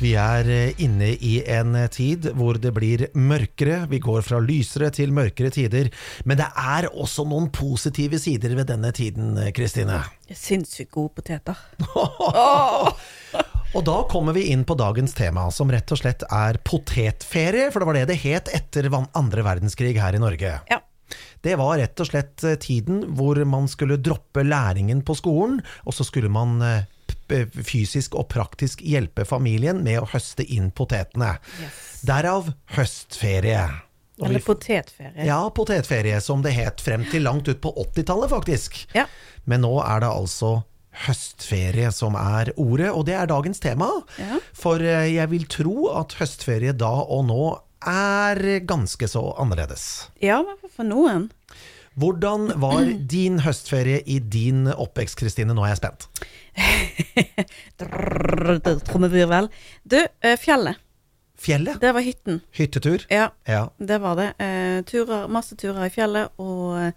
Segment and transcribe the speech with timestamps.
[0.00, 3.82] Vi er eh, inne i en eh, tid hvor det blir mørkere.
[3.90, 5.90] Vi går fra lysere til mørkere tider.
[6.24, 9.98] Men det er også noen positive sider ved denne tiden, eh, Kristine.
[10.32, 11.58] Sinnssykt gode poteter.
[13.76, 17.68] Og da kommer vi inn på dagens tema, som rett og slett er potetferie.
[17.68, 20.54] For det var det det het etter andre verdenskrig her i Norge.
[20.72, 20.80] Ja.
[21.44, 26.08] Det var rett og slett tiden hvor man skulle droppe læringen på skolen, og så
[26.08, 26.86] skulle man
[27.66, 31.36] fysisk og praktisk hjelpe familien med å høste inn potetene.
[31.60, 31.78] Yes.
[32.06, 33.68] Derav høstferie.
[34.20, 35.24] Eller potetferie.
[35.24, 38.76] ja, potetferie, som det het frem til langt ut på 80-tallet, faktisk.
[38.92, 39.06] Ja.
[39.48, 40.58] Men nå er det altså
[41.06, 43.88] høstferie som er ordet, og det er dagens tema.
[44.20, 44.40] Ja.
[44.56, 47.42] For eh, jeg vil tro at høstferie da og nå
[47.88, 50.10] er ganske så annerledes.
[50.20, 50.42] Ja,
[50.74, 51.30] for noen.
[52.00, 55.56] Hvordan var din høstferie i din oppvekst, Kristine?
[55.56, 56.08] Nå er jeg spent.
[58.84, 59.48] Trommevirvel.
[59.82, 60.76] Du, eh, fjellet.
[61.40, 61.80] Fjellet?
[61.80, 62.40] Det var hytten.
[62.52, 63.06] Hyttetur?
[63.08, 63.70] Ja, Ja.
[63.78, 64.32] det var det.
[64.44, 66.92] Eh, turer, masse turer i fjellet, og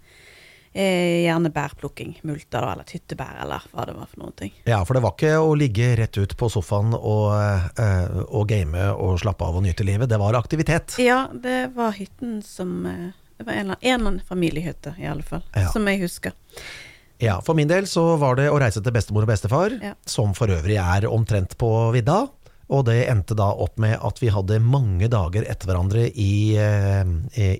[0.74, 2.18] eh, gjerne bærplukking.
[2.28, 4.52] Multer, eller hyttebær, eller hva det var for noen ting.
[4.68, 7.32] ja, for det var ikke å ligge rett ut på sofaen og,
[7.80, 10.08] eh, og game og slappe av og nyte livet.
[10.12, 10.98] Det var aktivitet.
[11.00, 14.92] Ja, det var hytten som eh, Det var en eller annen, en eller annen familiehytte,
[15.00, 15.42] i alle fall.
[15.56, 15.70] Ja.
[15.72, 16.32] Som jeg husker.
[17.22, 19.94] Ja, For min del så var det å reise til bestemor og bestefar, Ja.
[20.06, 22.28] som for øvrig er omtrent på vidda.
[22.70, 27.04] Og det endte da opp med at vi hadde mange dager etter hverandre i, eh,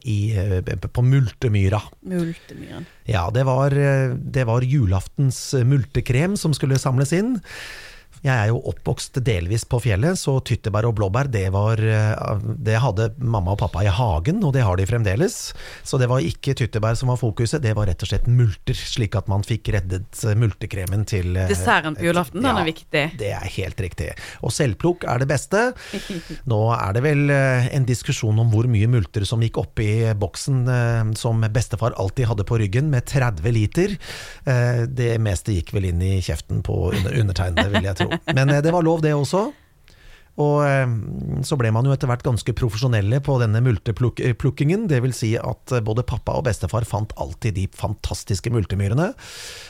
[0.00, 1.82] i, eh, på Multemyra.
[2.08, 2.86] Multemyren.
[3.06, 7.42] Ja, det var, eh, det var julaftens multekrem som skulle samles inn.
[8.24, 12.78] Jeg er jo oppvokst delvis på fjellet, så tyttebær og blåbær det, var, eh, det
[12.80, 15.34] hadde mamma og pappa i hagen, og det har de fremdeles.
[15.84, 19.18] Så det var ikke tyttebær som var fokuset, det var rett og slett multer, slik
[19.20, 23.02] at man fikk reddet eh, multekremen til eh, Desserten på julaften, den er viktig.
[23.20, 24.08] Det er helt riktig.
[24.40, 25.66] Og selvplukk er det beste.
[26.50, 30.64] Nå er det vel en diskusjon om hvor mye multer som gikk oppi boksen
[31.20, 33.94] som bestefar alltid hadde på ryggen, med 30 liter.
[34.88, 38.13] Det meste gikk vel inn i kjeften på under- undertegnede, vil jeg tro.
[38.32, 39.50] Men eh, det var lov, det også.
[40.42, 40.94] Og eh,
[41.46, 44.88] så ble man jo etter hvert ganske profesjonelle på denne multeplukkingen.
[44.90, 49.12] Det vil si at eh, både pappa og bestefar fant alltid de fantastiske multemyrene.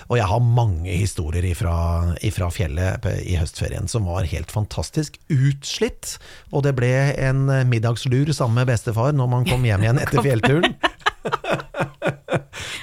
[0.08, 1.76] Og jeg har mange historier ifra,
[2.24, 5.20] ifra fjellet i høstferien som var helt fantastisk.
[5.28, 6.16] Utslitt.
[6.52, 10.24] Og det ble en eh, middagslur sammen med bestefar når man kom hjem igjen etter
[10.24, 10.78] fjellturen.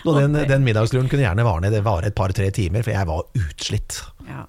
[0.06, 3.28] Og den, den middagsluren kunne gjerne vare, det vare et par-tre timer, for jeg var
[3.38, 4.00] utslitt.
[4.28, 4.46] Ja.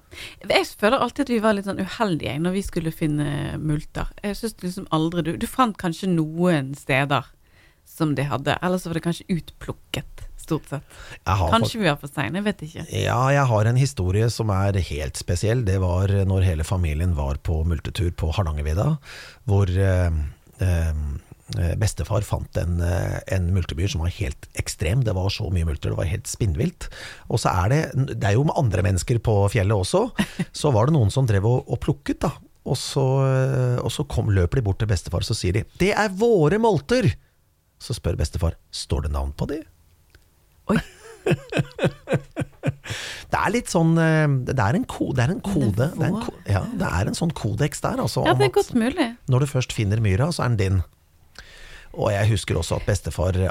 [0.49, 4.11] Jeg føler alltid at vi var litt sånn uheldige når vi skulle finne multer.
[4.23, 7.29] Jeg synes liksom aldri Du, du fant kanskje noen steder
[7.87, 10.95] som de hadde, eller så var det kanskje utplukket, stort sett.
[11.27, 12.85] Kanskje vi var for seine, jeg vet ikke.
[13.03, 15.65] Ja, jeg har en historie som er helt spesiell.
[15.67, 18.87] Det var når hele familien var på multetur på Hardangervidda,
[19.49, 20.17] hvor eh,
[20.63, 21.03] eh,
[21.77, 25.03] bestefar fant en, eh, en multebyr som var helt ekstrem.
[25.03, 26.87] Det var så mye multer, det var helt spinnvilt.
[27.29, 30.11] Og så er det Det er jo med andre mennesker på fjellet også.
[30.53, 32.31] Så var det noen som drev og, og plukket, da.
[32.65, 35.91] Og så, eh, og så kom, løper de bort til bestefar, så sier de 'Det
[35.91, 37.13] er våre molter'.
[37.77, 39.63] Så spør bestefar 'Står det navn på de?'
[40.69, 40.77] Oi.
[43.33, 45.89] Det er litt sånn eh, Det er en, ko, det er en kode.
[45.91, 48.23] Det er en, ja, det er en sånn kodeks der, altså.
[48.27, 49.17] Ja, det er godt mulig.
[49.27, 50.83] når du først finner myra, så er den din.
[51.93, 53.49] Og jeg husker også at bestefar eh,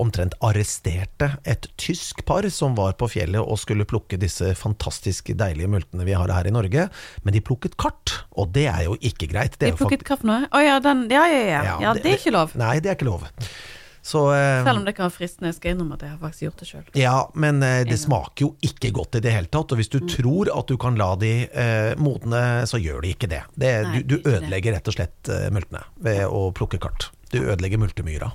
[0.00, 5.70] omtrent arresterte et tysk par som var på fjellet og skulle plukke disse fantastisk deilige
[5.70, 6.88] multene vi har her i Norge,
[7.22, 9.54] men de plukket kart, og det er jo ikke greit.
[9.58, 10.48] Det De er fakt- plukket hva for noe?
[10.50, 11.62] Å ja, den Ja, ja, ja.
[11.64, 12.56] Ja, Ja, det- det er ikke lov.
[12.58, 13.28] Nei, det er ikke lov.
[14.04, 15.48] Så eh, Selv om det kan være fristende.
[15.48, 16.82] Jeg skal innrømme at jeg har faktisk gjort det sjøl.
[17.00, 19.72] Ja, men eh, det smaker jo ikke godt i det hele tatt.
[19.72, 20.08] Og hvis du Mm.
[20.12, 23.42] tror at du kan la de eh, modne, så gjør de ikke det.
[23.56, 24.42] det Nei, du, du ikke det.
[24.42, 27.08] ødelegger rett og slett eh, multene ved å plukke kart.
[27.34, 28.32] Du ødelegger multemyra.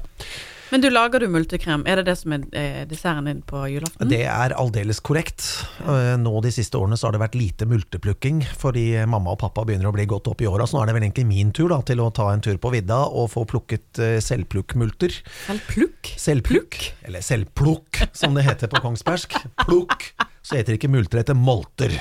[0.69, 1.81] Men du, lager du multekrem?
[1.89, 4.09] Er det det som er eh, desserten din på julaften?
[4.11, 5.41] Det er aldeles korrekt.
[5.81, 9.65] Eh, Nå de siste årene så har det vært lite multeplukking, fordi mamma og pappa
[9.65, 10.67] begynner å bli godt opp i åra.
[10.69, 12.73] Så nå er det vel egentlig min tur da, til å ta en tur på
[12.75, 15.17] vidda og få plukket eh, selvplukkmulter.
[15.47, 16.13] Selvplukk?
[16.21, 19.39] Selvplukk, eller selvplukk som det heter på kongsbergsk.
[19.65, 20.11] Plukk.
[20.49, 21.91] Så heter det ikke multer, det heter molter.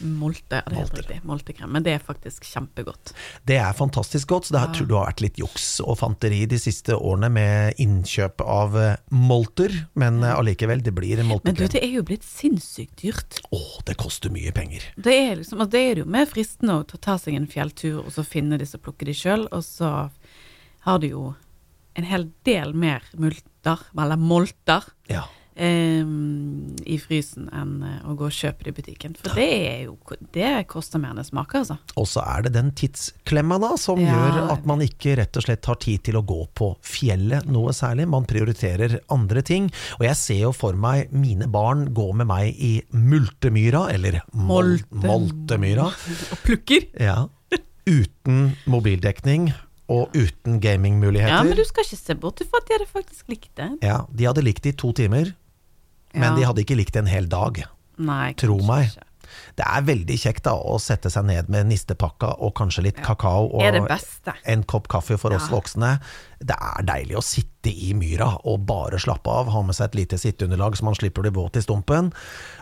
[0.00, 1.18] Molte, ja, det heter riktig.
[1.28, 1.68] Moltekrem.
[1.72, 3.12] Men det er faktisk kjempegodt.
[3.44, 6.38] Det er fantastisk godt, så det jeg tror du har vært litt juks og fanteri
[6.48, 11.66] de siste årene med innkjøp av eh, molter, men eh, allikevel, det blir Men du,
[11.68, 13.38] det er jo blitt sinnssykt dyrt.
[13.52, 14.88] Å, det koster mye penger.
[14.96, 18.12] Det er liksom, altså, det er jo mer fristende å ta seg en fjelltur og
[18.16, 19.92] så finne disse og plukke de sjøl, og så
[20.88, 21.30] har du jo
[22.00, 25.28] en hel del mer multer, eller molter, Ja.
[25.56, 26.02] Eh,
[26.84, 29.14] i frysen enn eh, å gå og kjøpe det i butikken.
[29.20, 29.96] For det er jo
[30.34, 31.76] Det koster mer enn det smaker, altså.
[32.00, 35.46] Og så er det den tidsklemma da, som Ja, gjør at man ikke rett og
[35.46, 38.08] slett har tid til å gå på fjellet noe særlig.
[38.10, 39.70] Man prioriterer andre ting.
[40.00, 44.74] Og jeg ser jo for meg mine barn gå med meg i multemyra, eller mol
[44.74, 45.86] Molte- moltemyra.
[46.34, 46.88] Og plukker.
[47.00, 47.24] Ja.
[47.86, 49.50] Uten mobildekning
[49.92, 51.28] og uten gamingmuligheter.
[51.34, 53.66] Ja, men du skal ikke se bort fra at de hadde faktisk likt det.
[53.84, 55.34] Ja, de hadde likt det i to timer,
[56.14, 57.64] men de hadde ikke likt det en hel dag.
[57.98, 58.90] Nei, Tro meg.
[58.92, 59.06] ikke.
[59.58, 63.48] Det er veldig kjekt da å sette seg ned med nistepakka og kanskje litt kakao
[63.52, 63.62] og
[64.44, 65.98] en kopp kaffe for oss voksne.
[66.44, 69.94] Det er deilig å sitte i myra og bare slappe av, ha med seg et
[70.02, 72.10] lite sitteunderlag så man slipper å bli våt i stumpen.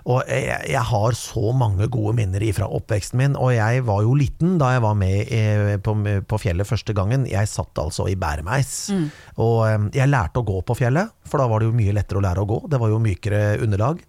[0.07, 4.15] Og jeg, jeg har så mange gode minner ifra oppveksten min, og jeg var jo
[4.19, 5.43] liten da jeg var med i,
[5.83, 5.97] på,
[6.31, 7.27] på fjellet første gangen.
[7.27, 9.09] Jeg satt altså i bæremeis, Mm.
[9.41, 12.19] og eh, jeg lærte å gå på fjellet, for da var det jo mye lettere
[12.21, 12.61] å lære å gå.
[12.71, 14.01] Det var jo mykere underlag.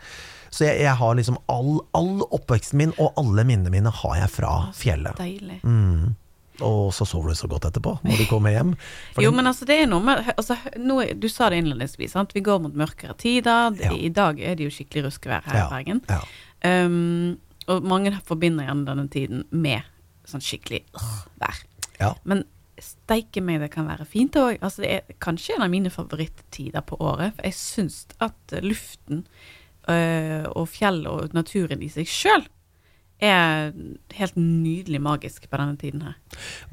[0.53, 4.29] Så jeg, jeg har liksom all, all oppveksten min og alle minnene mine har jeg
[4.35, 5.17] fra fjellet.
[5.17, 5.59] Deilig.
[5.65, 6.11] Mm.
[6.61, 8.75] Og så sover du så godt etterpå når du kommer hjem.
[9.15, 12.35] Fordi- Jo, men altså, det er noe med altså, noe, Du sa det innledningsvis, sant?
[12.38, 13.73] vi går mot mørkere tider.
[13.81, 13.89] Ja.
[13.97, 16.03] I dag er det jo skikkelig ruskevær her Ja, i Bergen.
[16.13, 16.21] ja.
[16.63, 19.81] Um, og mange forbinder gjerne denne tiden med
[20.27, 21.09] sånn skikkelig øh,
[21.41, 21.57] vær.
[21.99, 22.09] Ja.
[22.27, 22.44] Men
[22.79, 24.57] steike meg, det kan være fint òg.
[24.63, 27.33] Altså, det er kanskje en av mine favorittider på året.
[27.38, 29.23] For jeg syns at luften
[29.88, 32.45] og fjell og naturen i seg sjøl
[33.24, 33.69] er
[34.18, 36.15] helt nydelig magisk på denne tiden her.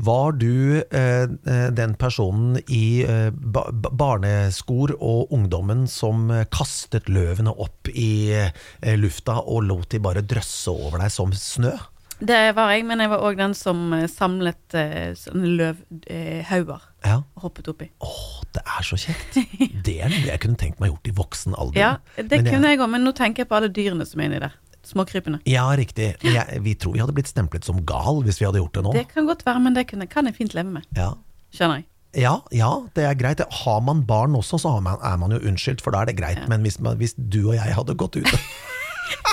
[0.02, 6.46] Var du eh, eh, den personen i eh, ba ba- barneskor og ungdommen som eh,
[6.50, 11.76] kastet løvene opp i eh, lufta og lot de bare drøsse over deg som snø?
[12.20, 17.16] Det var jeg, men jeg var òg den som eh, samlet eh, sånne løvhauger Ja.
[17.36, 17.86] og hoppet oppi.
[18.04, 18.10] Å,
[18.52, 19.38] det er så kjekt!
[19.86, 21.80] Det er noe jeg kunne tenkt meg gjort i voksen alder.
[21.80, 24.28] Ja, det Men kunne jeg òg, men nå tenker jeg på alle dyrene som er
[24.28, 24.56] inni der.
[24.90, 25.40] Småkrypene.
[25.48, 26.14] Ja, riktig.
[26.24, 28.92] Jeg, vi tror vi hadde blitt stemplet som gal hvis vi hadde gjort det nå.
[28.96, 30.86] Det kan godt være, men det kunne, kan jeg fint leve med.
[30.96, 31.12] Ja.
[31.56, 31.86] Skjønner jeg.
[32.20, 33.40] Ja, ja, det er greit.
[33.62, 36.16] Har man barn også, så har man, er man jo unnskyldt, for da er det
[36.18, 36.40] greit.
[36.50, 38.32] Men hvis, man, hvis du og jeg hadde gått ut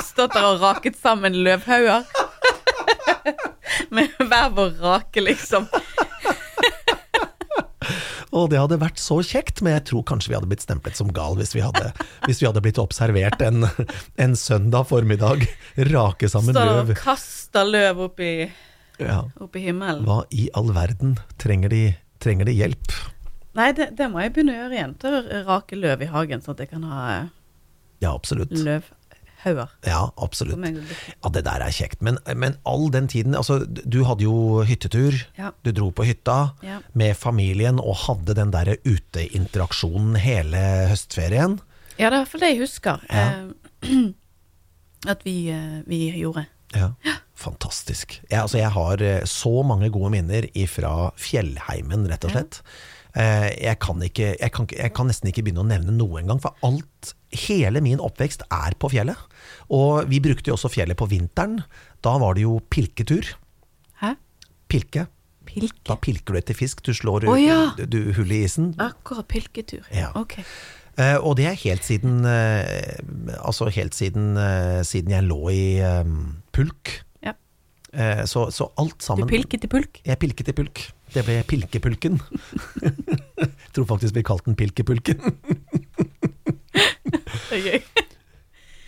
[0.07, 2.05] Stått der og raket sammen løvhauger.
[3.95, 5.67] Med hver vår rake, liksom.
[8.37, 11.07] Og det hadde vært så kjekt, men jeg tror kanskje vi hadde blitt stemplet som
[11.15, 11.87] gal hvis vi hadde,
[12.27, 13.63] hvis vi hadde blitt observert en,
[14.19, 15.45] en søndag formiddag
[15.89, 16.75] rake sammen Står løv.
[16.81, 16.91] løv.
[16.91, 18.33] og kaster løv opp i,
[19.01, 19.21] Ja.
[19.41, 20.03] opp i himmelen.
[20.05, 21.81] Hva i all verden trenger de,
[22.21, 22.93] trenger de hjelp?
[23.57, 24.93] Nei, det, det må jeg begynne å gjøre igjen.
[25.01, 27.29] Til å rake løv i hagen, sånn at jeg kan ha eh,
[28.03, 28.53] Ja, absolutt.
[29.47, 29.71] Løvhauger.
[29.87, 30.59] Ja, absolutt.
[30.61, 32.01] Ja, det der er kjekt.
[32.05, 35.17] Men, men all den tiden Altså, du hadde jo hyttetur.
[35.39, 35.51] Ja.
[35.65, 36.79] Du dro på hytta Ja.
[36.93, 40.61] med familien og hadde den derre uteinteraksjonen hele
[40.91, 41.57] høstferien.
[41.97, 43.01] Ja, det er i hvert fall det jeg husker.
[43.09, 43.25] Ja.
[43.87, 44.11] Eh,
[45.13, 46.45] at vi, eh, vi gjorde.
[46.75, 46.91] Ja,
[47.37, 48.17] fantastisk.
[48.29, 52.59] Jeg, altså, jeg har eh, så mange gode minner fra fjellheimen, rett og slett.
[52.61, 56.37] Eh, Jeg kan, ikke, jeg, kan, jeg kan nesten ikke begynne å nevne noe engang,
[56.43, 59.17] for alt, hele min oppvekst er på fjellet.
[59.73, 61.61] Og vi brukte jo også fjellet på vinteren.
[62.05, 63.33] Da var det jo pilketur.
[64.03, 64.13] Hæ?
[64.69, 65.07] Pilke.
[65.47, 65.79] Pilke?
[65.87, 66.83] Da pilker du etter fisk.
[66.85, 67.71] Du slår oh, ja.
[67.77, 68.73] du, du, hull i isen.
[68.83, 69.87] Akkurat pilketur.
[69.95, 70.11] Ja.
[70.19, 70.39] Ok.
[70.97, 72.97] Eh, og det er helt siden eh,
[73.37, 76.15] Altså helt siden, eh, siden jeg lå i eh,
[76.55, 76.97] pulk.
[77.93, 80.01] Eh, så, så alt Du pilket i pulk?
[80.05, 80.87] Jeg pilket i pulk.
[81.13, 82.19] Det ble Pilkepulken.
[82.83, 85.21] Jeg tror faktisk vi kalte den Pilkepulken.
[87.47, 88.03] Det er gøy.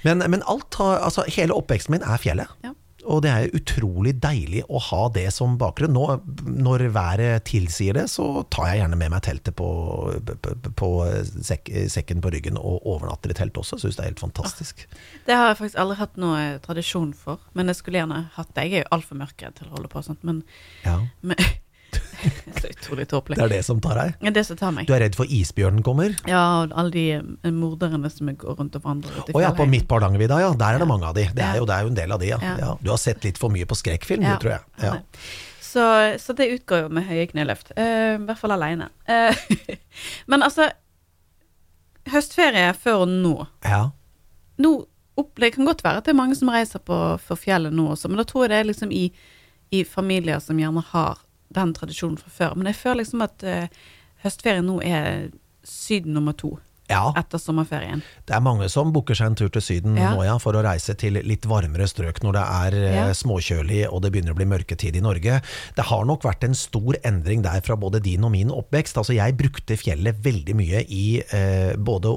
[0.04, 2.52] Men, men alt har, altså hele oppveksten min er fjellet.
[3.10, 5.96] Og det er utrolig deilig å ha det som bakgrunn.
[5.96, 9.70] Nå, når været tilsier det, så tar jeg gjerne med meg teltet på,
[10.30, 10.90] på, på
[11.46, 13.80] sek, sekken på ryggen og overnatter i telt også.
[13.82, 14.86] Syns det er helt fantastisk.
[15.26, 18.68] Det har jeg faktisk aldri hatt noe tradisjon for, men jeg skulle gjerne hatt det.
[18.70, 20.44] Jeg er jo altfor mørkredd til å holde på sånt, men,
[20.86, 21.42] Ja, men
[22.60, 23.38] Så utrolig tåpelig.
[23.40, 24.16] Det er det som tar deg.
[24.20, 24.88] Det er det som tar meg.
[24.90, 26.16] Du er redd for isbjørnen kommer?
[26.30, 29.52] Ja, og alle de eh, morderne som går rundt og vandrer ute i Å ja,
[29.56, 30.50] på midt Hardangervidda, ja.
[30.60, 30.92] Der er det Ja.
[30.94, 31.28] mange av de.
[31.36, 32.40] Det er jo, det er jo en del av de, ja.
[32.60, 32.74] Ja.
[32.82, 34.68] Du har sett litt for mye på skrekkfilm, du, tror jeg.
[34.84, 34.96] Ja.
[35.70, 35.86] Så,
[36.20, 37.72] så det utgår jo med høye kneløft.
[37.78, 38.90] Uh, I hvert fall aleine.
[40.32, 40.72] men altså
[42.10, 43.36] Høstferie før nå.
[43.68, 43.90] ja.
[44.58, 44.72] nå
[45.38, 48.10] Det kan godt være at det er mange som reiser på for fjellet nå også,
[48.10, 49.10] men da tror jeg det er liksom i,
[49.76, 51.20] i familier som gjerne har
[51.56, 52.56] den tradisjonen fra før.
[52.60, 53.68] Men jeg føler liksom at uh,
[54.26, 55.30] høstferien nå er
[55.66, 56.56] Syden nummer to.
[56.90, 58.00] Ja, etter sommerferien.
[58.26, 60.08] det er mange som booker seg en tur til Syden Ja.
[60.16, 63.04] nå, ja, for å reise til litt varmere strøk når det er eh, Ja.
[63.14, 65.36] småkjølig og det begynner å bli mørketid i Norge.
[65.78, 68.98] Det har nok vært en stor endring der fra både din og min oppvekst.
[68.98, 72.10] Altså, jeg brukte fjellet veldig mye i eh, både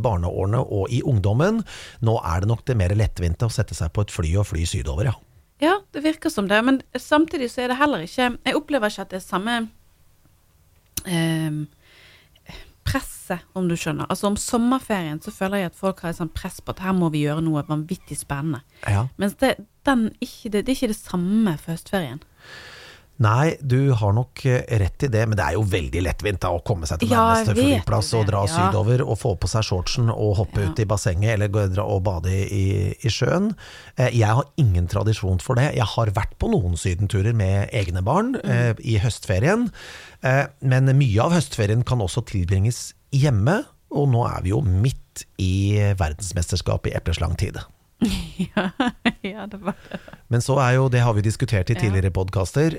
[0.00, 1.60] barneårene og i ungdommen.
[2.00, 4.64] Nå er det nok det mer lettvinte å sette seg på et fly og fly
[4.64, 5.18] sydover, ja.
[5.62, 9.06] Ja, det virker som det, men samtidig så er det heller ikke Jeg opplever ikke
[9.06, 9.54] at det er samme
[11.08, 11.62] eh,
[12.86, 14.06] presset, om du skjønner.
[14.10, 16.94] Altså om sommerferien så føler jeg at folk har et sånt press på at her
[16.96, 18.62] må vi gjøre noe vanvittig spennende.
[18.86, 19.06] ja.
[19.16, 19.56] Mens det,
[19.88, 22.22] den, ikke, det, det er ikke det samme for høstferien.
[23.24, 26.50] Nei, du har nok eh, rett i det, men det er jo veldig lettvint da,
[26.52, 28.50] å komme seg til nærmeste ja, flyplass og dra ja.
[28.52, 30.68] sydover og få på seg shortsen og hoppe Ja.
[30.68, 33.54] ut i bassenget eller gå dra og bade i, i sjøen.
[33.96, 35.70] Eh, Jeg har ingen tradisjon for det.
[35.78, 38.84] Jeg har vært på noen sydenturer med egne barn eh, Mm.
[38.84, 39.70] i høstferien,
[40.22, 43.62] eh, men mye av høstferien kan også tilbringes hjemme,
[43.96, 47.56] og nå er vi jo midt i verdensmesterskapet i epleslangtid.
[48.46, 48.68] ja,
[49.22, 50.00] ja, det var det.
[50.32, 51.80] Men så er jo, det har vi diskutert i Ja.
[51.86, 52.78] tidligere podkaster,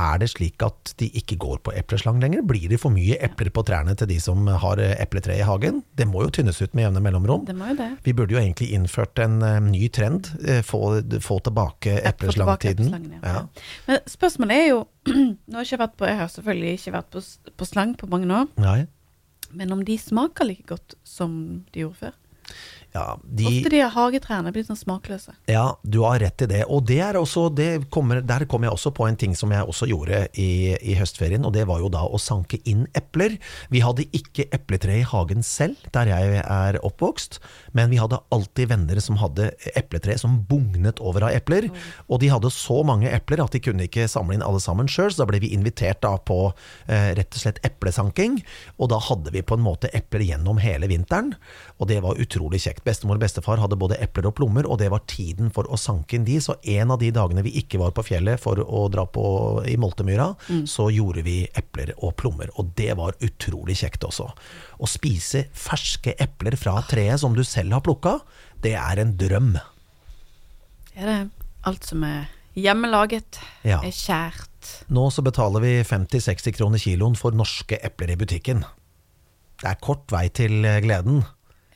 [0.00, 2.44] er det slik at de ikke går på epleslang lenger?
[2.46, 5.80] Blir det for mye epler på trærne til de som har eh, epletre i hagen?
[5.98, 7.42] Det må jo tynnes ut med jevne mellomrom.
[7.48, 7.88] Det må jo det.
[8.06, 12.94] Vi burde jo egentlig innført en eh, ny trend, eh, få, få tilbake epleslangtiden.
[13.18, 13.34] ja.
[13.34, 13.42] Ja.
[13.90, 14.80] Men spørsmålet er jo
[15.10, 17.20] Nå har jeg ikke vært på Jeg har selvfølgelig ikke vært på,
[17.60, 18.78] på slang på mange år, Nei.
[19.58, 21.34] men om de smaker like godt som
[21.74, 22.16] de gjorde før?
[22.90, 25.36] Ja, de, Ofte de hagetrærne blir sånn smakløse.
[25.50, 26.64] Ja, du har rett i det.
[26.66, 29.86] Og det også, det kommer, der kom jeg også på en ting som jeg også
[29.90, 33.36] gjorde i, i høstferien, og det var jo da å sanke inn epler.
[33.70, 37.38] Vi hadde ikke epletre i hagen selv, der jeg er oppvokst,
[37.78, 41.68] men vi hadde alltid venner som hadde epletre som bugnet over av epler,
[42.08, 45.12] og de hadde så mange epler at de kunne ikke samle inn alle sammen sjøl,
[45.14, 46.40] så da ble vi invitert da på
[46.90, 48.40] eh, rett og slett eplesanking,
[48.82, 51.36] og da hadde vi på en måte epler gjennom hele vinteren,
[51.78, 52.79] og det var utrolig kjekt.
[52.84, 56.16] Bestemor og bestefar hadde både epler og plommer, og det var tiden for å sanke
[56.16, 59.04] inn de, så en av de dagene vi ikke var på fjellet for å dra
[59.04, 59.24] på
[59.68, 60.30] i Moltemyra,
[60.70, 64.30] så gjorde vi epler og plommer, og det var utrolig kjekt også.
[64.80, 68.18] Å spise ferske epler fra treet som du selv har plukka,
[68.64, 69.52] det er en drøm.
[70.90, 71.18] Det Er det
[71.68, 73.78] alt som er hjemmelaget, Ja.
[73.84, 74.46] er kjært?
[74.88, 78.64] Nå så betaler vi 50-60 kroner kiloen for norske epler i butikken.
[79.60, 81.24] Det er kort vei til gleden,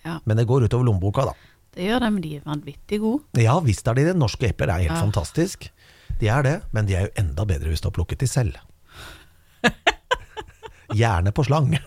[0.05, 1.33] Ja, men det går utover lommeboka, da.
[1.75, 3.25] det gjør det, men de er vanvittig gode.
[3.43, 4.17] Ja visst er de det.
[4.21, 5.01] Norske epler er helt Ja.
[5.01, 5.71] fantastisk.
[6.21, 8.55] De er det, men de er jo enda bedre hvis du har plukket de selv.
[10.95, 11.73] Gjerne på slang.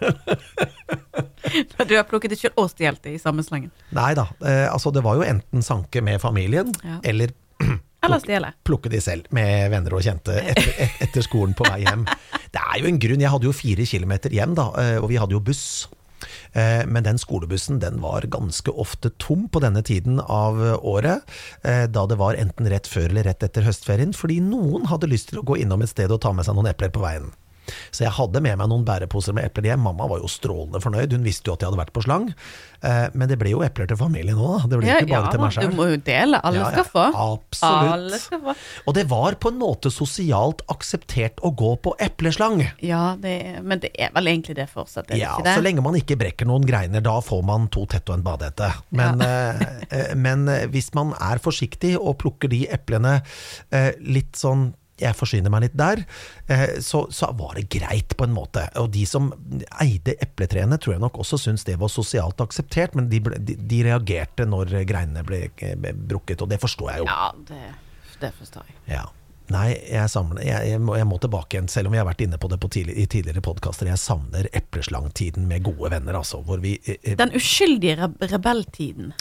[1.88, 3.70] Du har plukket det selv og stjålet det i samme slangen.
[3.96, 6.98] Nei da, eh, altså det var jo enten sanke med familien, Ja.
[7.08, 7.32] eller
[8.04, 12.04] plukke, plukke de selv med venner og kjente etter, etter skolen på vei hjem.
[12.52, 15.22] Det er jo en grunn, jeg hadde jo fire kilometer hjem da, eh, og vi
[15.22, 15.64] hadde jo buss.
[16.58, 21.22] Eh, Men den skolebussen den var ganske ofte tom på denne tiden av året,
[21.64, 25.30] eh, da det var enten rett før eller rett etter høstferien, fordi noen hadde lyst
[25.30, 27.32] til å gå innom et sted og ta med seg noen epler på veien.
[27.92, 29.84] Så jeg hadde med meg noen bæreposer med epler hjem.
[29.88, 32.30] Mamma var jo strålende fornøyd, hun visste jo at jeg hadde vært på slang.
[32.84, 34.68] Eh, Men det ble jo epler til familien òg, da.
[34.72, 36.40] Det ble ikke bare til meg du må jo dele.
[36.46, 37.06] Alle Ja, ja, skal få.
[37.18, 38.22] absolutt.
[38.22, 38.56] Skal få.
[38.88, 42.62] Og det var på en måte sosialt akseptert å gå på epleslang.
[42.86, 45.54] Ja, det men det er vel egentlig det fortsatt, er det Ja, ikke det?
[45.56, 48.24] Ja, så lenge man ikke brekker noen greiner, da får man to tett og en
[48.26, 48.72] badehette.
[48.92, 53.22] Men, eh, eh, men hvis man er forsiktig og plukker de eplene
[54.00, 56.04] litt sånn jeg forsyner meg litt der,
[56.52, 58.66] eh, så, så var det greit på en måte.
[58.82, 59.30] Og de som
[59.84, 63.58] eide epletrærne tror jeg nok også syntes det var sosialt akseptert, men de, ble, de,
[63.58, 67.12] de reagerte når greinene ble, ble brukket, og det forstår jeg jo.
[67.12, 68.82] Ja, det, det forstår jeg.
[68.98, 69.06] Ja.
[69.54, 72.24] Nei, jeg, samler, jeg, jeg, må, jeg må tilbake igjen, selv om vi har vært
[72.26, 73.88] inne på det på tidlig, i tidligere podkaster.
[73.88, 76.42] Jeg savner epleslangtiden med gode venner, altså.
[76.44, 79.14] Hvor vi eh, eh, Den uskyldige rebelltiden,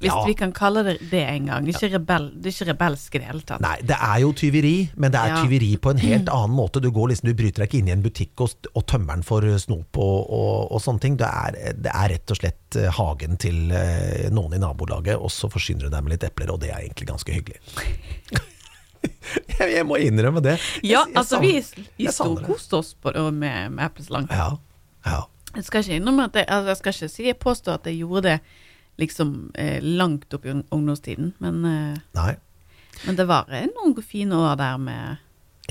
[0.00, 0.22] hvis Ja.
[0.24, 1.68] vi kan kalle det det en gang.
[1.68, 3.60] Ikke rebell, det er ikke rebelsk i det hele tatt.
[3.64, 5.42] Nei, det er jo tyveri, men det er Ja.
[5.44, 6.80] tyveri på en helt annen måte.
[6.80, 9.26] Du, går liksom, du bryter deg ikke inn i en butikk og, og tømmer den
[9.26, 11.16] for snop og, og, og sånne ting.
[11.20, 15.28] Det er, det er rett og slett eh, hagen til eh, noen i nabolaget, og
[15.30, 17.60] så forsyner du deg med litt epler, og det er egentlig ganske hyggelig.
[19.58, 20.58] jeg, jeg må innrømme det.
[20.82, 21.52] Jeg- Ja, jeg altså, vi,
[21.98, 24.28] vi jeg storkoste oss på med, med epleslang.
[24.30, 24.50] Ja,
[25.06, 25.22] ja.
[25.54, 28.00] Jeg skal ikke innrømme at jeg, altså, jeg skal ikke si jeg påstår at jeg
[28.02, 28.38] gjorde det
[28.98, 32.34] liksom eh, langt opp i ungdomstiden, men, eh,
[33.06, 35.16] men det var eh, noen fine år der med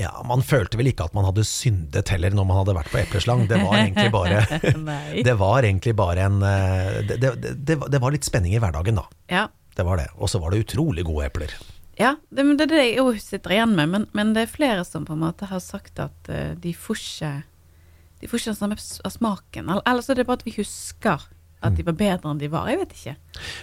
[0.00, 2.98] Ja, Man følte vel ikke at man hadde syndet heller når man hadde vært på
[2.98, 3.44] epleslang.
[3.48, 4.40] Det var egentlig bare
[5.28, 8.98] Det var egentlig bare en eh, det, det, det, det var litt spenning i hverdagen,
[8.98, 9.06] da.
[9.30, 9.44] Ja.
[9.76, 10.08] Det var det.
[10.18, 11.54] Og så var det utrolig gode epler.
[11.98, 14.54] Ja, det, men det er det jeg òg sitter igjen med, men, men det er
[14.54, 17.32] flere som på en måte har sagt at uh, de får ikke
[18.20, 19.68] De får ikke den samme smaken.
[19.68, 21.26] Eller, eller så er det bare at vi husker
[21.64, 22.68] At de var bedre enn de var.
[22.70, 23.14] Jeg vet ikke.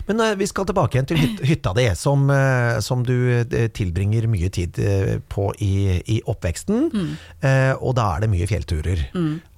[0.08, 4.28] Men eh, vi skal tilbake igjen til hytta di, som, eh, som du eh, tilbringer
[4.32, 4.80] mye tid
[5.32, 5.74] på i,
[6.12, 6.90] i oppveksten.
[7.42, 9.04] Eh, og da er det mye fjellturer.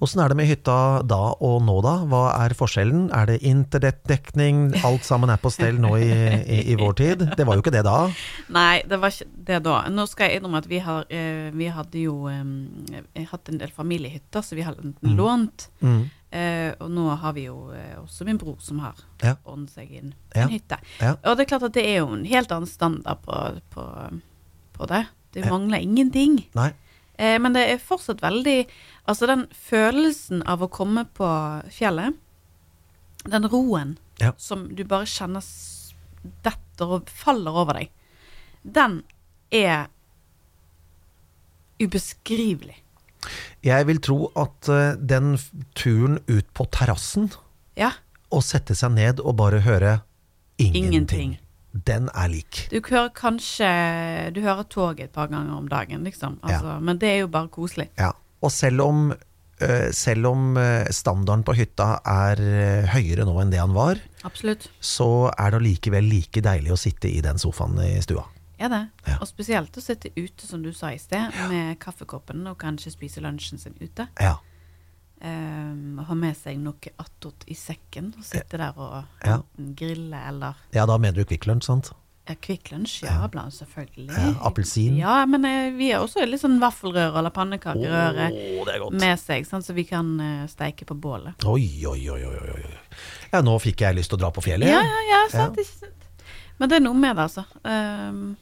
[0.04, 1.96] Åssen er det med hytta da og nå, da?
[2.10, 3.08] Hva er forskjellen?
[3.14, 4.66] Er det internettdekning?
[4.86, 7.26] Alt sammen er på stell nå i, i, i vår tid?
[7.38, 7.98] Det var jo ikke det da.
[8.54, 9.78] Nei, det var ikke det da.
[9.92, 11.08] Nå skal jeg innrømme at vi, har,
[11.54, 15.68] vi hadde jo hatt en del familiehytter, så vi hadde enten lånt.
[15.84, 16.04] Mm.
[16.34, 19.36] Eh, og nå har vi jo uh, også min bror som har Ja.
[19.46, 20.42] ordnet seg inn Ja.
[20.42, 20.78] en hytte.
[21.00, 21.12] Ja.
[21.22, 23.36] Og det er klart at det er jo en helt annen standard på,
[23.70, 23.84] på,
[24.74, 25.04] på det.
[25.34, 26.40] Det mangler ingenting.
[26.58, 28.66] Eh, men det er fortsatt veldig
[29.06, 31.28] Altså den følelsen av å komme på
[31.70, 32.14] fjellet,
[33.28, 33.98] den roen
[34.40, 35.44] som du bare kjenner
[36.42, 37.90] detter og faller over deg,
[38.64, 39.02] den
[39.52, 39.90] er
[41.78, 42.78] ubeskrivelig.
[43.64, 45.38] Jeg vil tro at eh, den
[45.74, 47.30] turen ut på terrassen
[47.76, 47.92] Ja.
[48.30, 50.00] og sette seg ned og bare høre
[50.58, 51.38] ingenting, Ingenting.
[51.86, 52.68] den er lik.
[52.70, 56.38] Du hører kanskje Du hører toget et par ganger om dagen, liksom.
[56.42, 57.88] Altså, Men det er jo bare koselig.
[57.98, 58.12] Ja.
[58.42, 59.12] Og selv om,
[59.60, 62.36] eh, selv om eh, standarden på hytta er
[62.92, 64.68] høyere nå enn det han var, Absolutt.
[64.80, 68.24] så er det allikevel like deilig å sitte i den sofaen i stua.
[68.58, 68.82] Er det.
[69.06, 69.16] Ja.
[69.20, 73.22] Og spesielt å sitte ute, som du sa i sted, med kaffekoppen og kanskje spise
[73.24, 74.06] lunsjen sin ute.
[74.20, 74.36] Ja.
[75.24, 79.38] Um, ha med seg noe attåt i sekken og sitte der og Ja.
[79.56, 81.92] grille eller ja, da mener du Kvikk Lunsj, sant?
[82.28, 84.10] ja, Kvikk Lunsj, ja, blant selvfølgelig.
[84.12, 84.98] Ja, appelsin.
[84.98, 88.98] Ja, men eh, vi har også litt sånn vaffelrøre eller pannekakerøre er godt.
[89.00, 91.40] med seg, sånn så vi kan uh, steike på bålet.
[91.48, 92.54] Oi, oi, oi, oi.
[92.58, 92.62] oi.
[93.32, 94.68] Ja, nå fikk jeg lyst til å dra på fjellet.
[94.68, 96.08] Ja, ja, ja, sant, ikke sant.
[96.58, 97.46] Men det er noe med det, altså.
[97.64, 98.36] Um,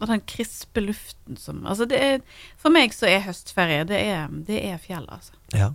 [0.00, 2.20] og den krispe luften som Altså, det er
[2.60, 5.36] For meg så er høstferie, det er, det er fjell, altså.
[5.54, 5.72] Ja.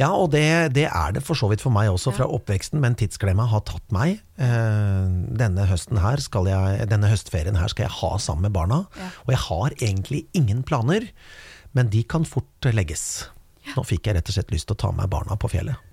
[0.00, 2.96] Ja, og det, det er det for så vidt for meg også fra oppveksten, men
[2.96, 4.22] tidsklemma har tatt meg.
[4.40, 8.84] Eh, denne høsten her skal jeg, denne høstferien her skal jeg ha sammen med barna.
[8.96, 9.10] Ja.
[9.26, 11.10] Og jeg har egentlig ingen planer,
[11.76, 13.28] men de kan fort legges.
[13.74, 15.87] Nå fikk jeg rett og slett lyst til å ta med barna på fjellet.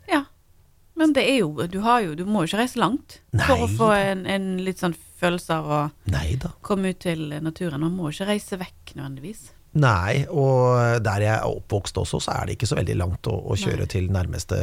[0.96, 3.68] Men det er jo Du, har jo, du må jo ikke reise langt for å
[3.68, 5.82] få en, en litt sånn følelse av å
[6.12, 6.54] Neida.
[6.66, 7.84] komme ut til naturen.
[7.84, 9.50] Man må ikke reise vekk nødvendigvis.
[9.76, 13.34] Nei, og der jeg er oppvokst også, så er det ikke så veldig langt å,
[13.36, 14.56] å kjøre til nærmeste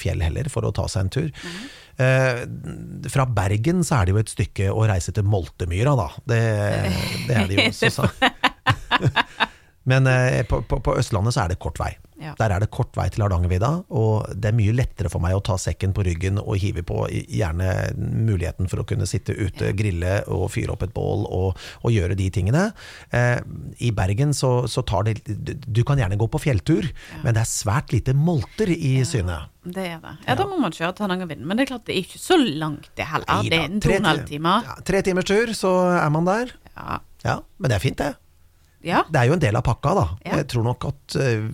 [0.00, 1.28] fjell heller, for å ta seg en tur.
[2.00, 2.40] Eh,
[3.12, 6.08] fra Bergen så er det jo et stykke å reise til Moltemyra, da.
[6.24, 6.40] Det,
[7.28, 7.92] det er det jo også.
[7.92, 8.08] Så.
[9.92, 11.92] Men eh, på, på, på Østlandet så er det kort vei.
[12.22, 12.32] Ja.
[12.38, 15.42] Der er det kort vei til Hardangervidda, og det er mye lettere for meg å
[15.44, 20.20] ta sekken på ryggen og hive på gjerne muligheten for å kunne sitte ute, grille
[20.30, 22.68] og fyre opp et bål og, og gjøre de tingene.
[23.10, 23.40] Eh,
[23.82, 25.18] I Bergen så, så tar det
[25.66, 26.86] Du kan gjerne gå på fjelltur,
[27.24, 29.50] men det er svært lite molter i synet.
[29.62, 30.16] Det er det.
[30.26, 31.46] Ja, da må man kjøre til Hardangervidda.
[31.46, 33.46] Men det er klart det er ikke så langt, det heller.
[33.46, 34.56] Det er en to og en halv time.
[34.66, 36.54] Ja, tre timers tur, så er man der.
[36.74, 36.98] Ja.
[37.22, 38.14] Ja, men det er fint, det.
[38.82, 39.02] Ja.
[39.10, 40.04] Det er jo en del av pakka, da.
[40.24, 40.38] Ja.
[40.40, 41.44] Jeg tror nok at eh,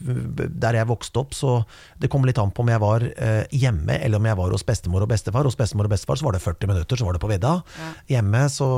[0.49, 1.59] der jeg vokste opp, så
[2.01, 4.67] det kom litt an på om jeg var eh, hjemme, eller om jeg var hos
[4.67, 5.49] bestemor og bestefar.
[5.49, 7.55] Hos bestemor og bestefar så var det 40 minutter, så var det på vidda.
[7.79, 7.91] Ja.
[8.17, 8.69] Hjemme så,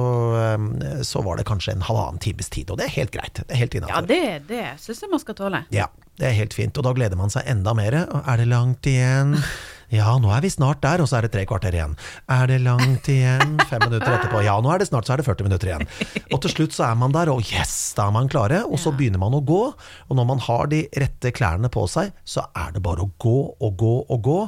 [0.43, 3.43] eh, så var det kanskje en halvannen times tid, og det er helt greit.
[3.43, 5.61] Det er helt ja, det, det syns jeg man skal tåle.
[5.71, 5.87] Ja,
[6.19, 8.03] det er helt fint, og da gleder man seg enda mer.
[8.21, 9.39] Er det langt igjen?
[9.91, 11.97] Ja, nå er vi snart der, og så er det tre kvarter igjen.
[12.31, 13.57] Er det langt igjen?
[13.67, 14.43] Fem minutter etterpå.
[14.47, 15.83] Ja, nå er det snart, så er det 40 minutter igjen.
[16.31, 18.63] Og til slutt så er man der, og yes, da er man klare.
[18.71, 19.61] Og så begynner man å gå.
[20.07, 23.37] Og når man har de rette klærne på seg, så er det bare å gå
[23.59, 24.39] og gå og gå.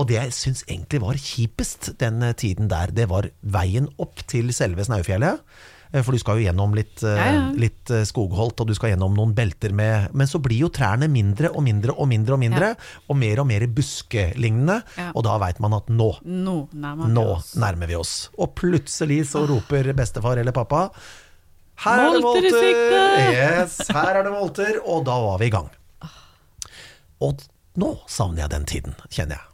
[0.00, 4.48] Og det jeg syns egentlig var kjipest den tiden der, det var veien opp til
[4.56, 5.44] selve Snaufjellet.
[5.92, 7.42] Eh, For du skal jo gjennom litt, eh, Ja, ja.
[7.54, 11.08] litt eh, skogholt, og du skal gjennom noen belter med Men så blir jo trærne
[11.10, 12.72] mindre og mindre og mindre og mindre,
[13.08, 14.80] og mer og mer buskelignende.
[14.98, 15.10] Ja.
[15.14, 17.54] Og da veit man at nå, Nå nærmer vi nå oss.
[17.56, 18.14] nærmer vi oss.
[18.38, 20.90] Og plutselig så roper bestefar eller pappa
[21.84, 23.32] her er det Molter!
[23.36, 24.78] Yes, her er det molter!
[24.88, 25.66] Og da var vi i gang.
[27.20, 27.42] Og
[27.76, 29.44] nå savner jeg den tiden, kjenner jeg.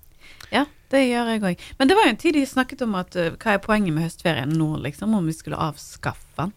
[0.52, 1.60] Ja, det gjør jeg òg.
[1.78, 4.04] Men det var jo en tid de snakket om at uh, hva er poenget med
[4.04, 5.14] høstferien nå, liksom?
[5.16, 6.52] Om vi skulle avskaffe den.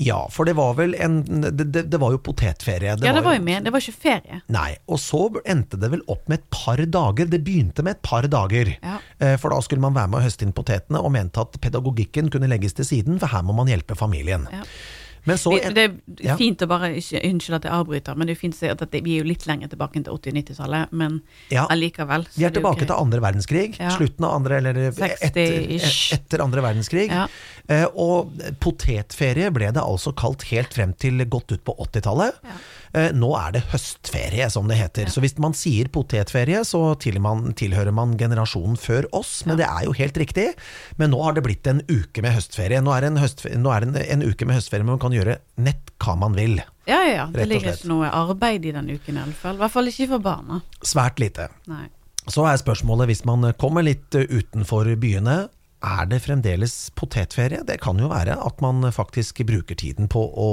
[0.00, 2.96] Ja, for det var vel en Det, det, det var jo potetferie.
[2.96, 3.64] ja, det var jo med.
[3.68, 4.40] Det var ikke ferie.
[4.52, 7.28] Nei, og så endte det vel opp med et par dager.
[7.28, 8.72] Det begynte med et par dager.
[8.80, 8.96] Ja.
[9.20, 12.32] Eh, For da skulle man være med å høste inn potetene, og mente at pedagogikken
[12.32, 14.48] kunne legges til siden, for her må man hjelpe familien.
[14.52, 14.64] Ja.
[15.24, 15.84] Men så det, det
[16.24, 16.36] er ja.
[16.36, 18.82] fint å bare ikke, Unnskyld at jeg avbryter, men det er fint å si at
[18.84, 20.92] det, vi er jo litt lenger tilbake enn til 80- og 90-tallet.
[20.92, 21.20] Men
[21.52, 21.66] Ja.
[21.72, 22.26] allikevel.
[22.36, 23.78] Vi er tilbake er til andre verdenskrig.
[23.80, 23.94] Ja.
[23.96, 26.12] Slutten av andre, eller etter, 60-ish.
[26.18, 27.08] etter andre verdenskrig.
[27.68, 32.40] Eh, og potetferie ble det altså kalt helt frem til godt ut på 80-tallet.
[32.94, 35.10] Eh, Nå er det høstferie, som det heter.
[35.10, 39.40] Så hvis man sier potetferie, så tilhører man generasjonen før oss.
[39.48, 40.46] Men det er jo helt riktig.
[41.00, 42.82] Men nå har det blitt en uke med høstferie.
[42.84, 45.16] Nå er det en, høstferie, er det en, en uke med høstferie, men man kan
[45.16, 46.60] gjøre nett hva man vil.
[46.86, 47.26] Ja, ja, ja.
[47.32, 49.58] Det ligger ikke noe arbeid i den uken i alle fall.
[49.58, 50.62] I hvert fall ikke for barna.
[50.84, 51.48] Svært lite.
[51.70, 51.86] Nei.
[52.30, 55.48] Så er spørsmålet, hvis man kommer litt utenfor byene,
[55.84, 57.62] er det fremdeles potetferie?
[57.66, 60.48] Det kan jo være at man faktisk bruker tiden på å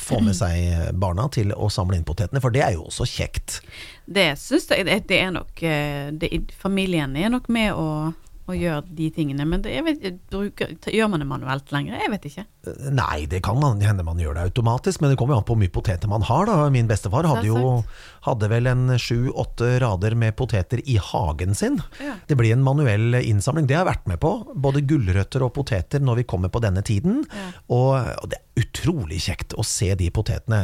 [0.00, 3.60] få med seg barna til å samle inn potetene, for det er jo også kjekt.
[4.04, 8.84] Det syns jeg det, er nok eh, det, Familien er nok med å, å gjøre
[8.90, 11.98] de tingene, men det, vet, bruker, gjør man det manuelt lenger?
[12.02, 12.46] Jeg vet ikke.
[12.94, 15.54] Nei, det kan man, hende man gjør det automatisk, men det kommer jo an på
[15.54, 16.46] hvor mye poteter man har.
[16.48, 16.70] da.
[16.72, 17.82] Min bestefar hadde jo
[18.24, 21.80] hadde vel en sju-åtte rader med poteter i hagen sin.
[22.00, 22.16] Ja.
[22.28, 24.32] Det blir en manuell innsamling, det har jeg vært med på.
[24.54, 27.22] Både gulrøtter og poteter når vi kommer på denne tiden.
[27.28, 27.50] Ja.
[27.68, 27.92] Og,
[28.24, 30.62] og det er utrolig kjekt å se de potetene.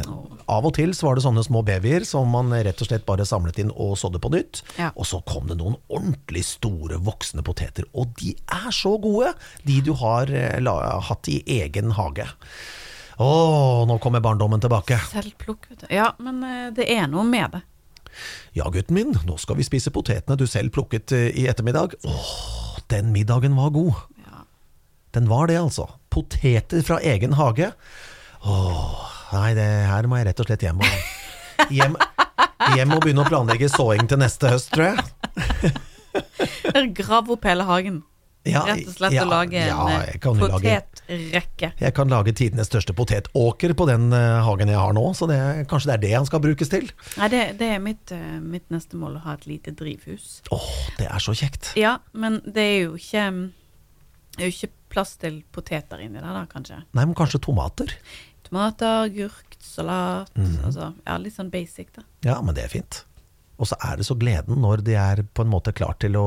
[0.51, 3.27] Av og til så var det sånne små babyer som man rett og slett bare
[3.27, 4.63] samlet inn og sådde på nytt.
[4.79, 4.89] Ja.
[4.95, 9.33] Og så kom det noen ordentlig store voksne poteter, og de er så gode!
[9.67, 12.27] De du har eh, la, hatt i egen hage.
[13.21, 13.31] Å,
[13.85, 14.97] nå kommer barndommen tilbake.
[15.11, 15.89] Selvplukk, vet du.
[15.93, 17.61] Ja, men eh, det er noe med det.
[18.57, 21.95] Ja, gutten min, nå skal vi spise potetene du selv plukket eh, i ettermiddag.
[22.07, 22.31] Åh,
[22.91, 24.01] den middagen var god.
[24.25, 24.43] Ja.
[25.15, 25.87] Den var det, altså.
[26.11, 27.71] Poteter fra egen hage.
[28.41, 30.95] Åh, nei, det her må jeg rett og slett hjem og
[31.71, 31.93] Hjem,
[32.73, 36.89] hjem og begynne å planlegge såing til neste høst, tror jeg.
[36.97, 38.01] Grav opp hele hagen.
[38.47, 41.67] Ja, Rett og slett ja, å lage en ja, eh, kan lage potetrekke.
[41.77, 45.37] Jeg kan lage tidenes største potetåker på den uh, hagen jeg har nå, så det,
[45.69, 46.89] kanskje det er det han skal brukes til.
[47.21, 50.39] Nei, det, det er mitt, uh, mitt neste mål, å ha et lite drivhus.
[50.57, 51.75] Åh, det er så kjekt.
[51.77, 53.27] Ja, men det er jo ikke
[54.39, 56.81] er jo ikke plass til poteter inni der, da, kanskje.
[56.97, 57.93] Nei, men kanskje tomater?
[58.47, 60.33] Tomater, agurk, salat.
[60.35, 60.57] Mm.
[60.65, 62.05] Altså, ja, litt sånn basic, da.
[62.25, 63.03] Ja, men det er fint.
[63.61, 66.25] Og så er det så gleden når de er på en måte klart til å,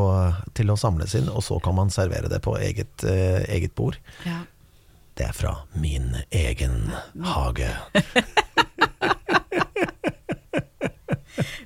[0.55, 3.99] til å samles inn, og så kan man servere det på eget, eh, eget bord.
[4.23, 4.45] Ja.
[5.19, 6.93] Det er fra min egen
[7.23, 7.71] hage.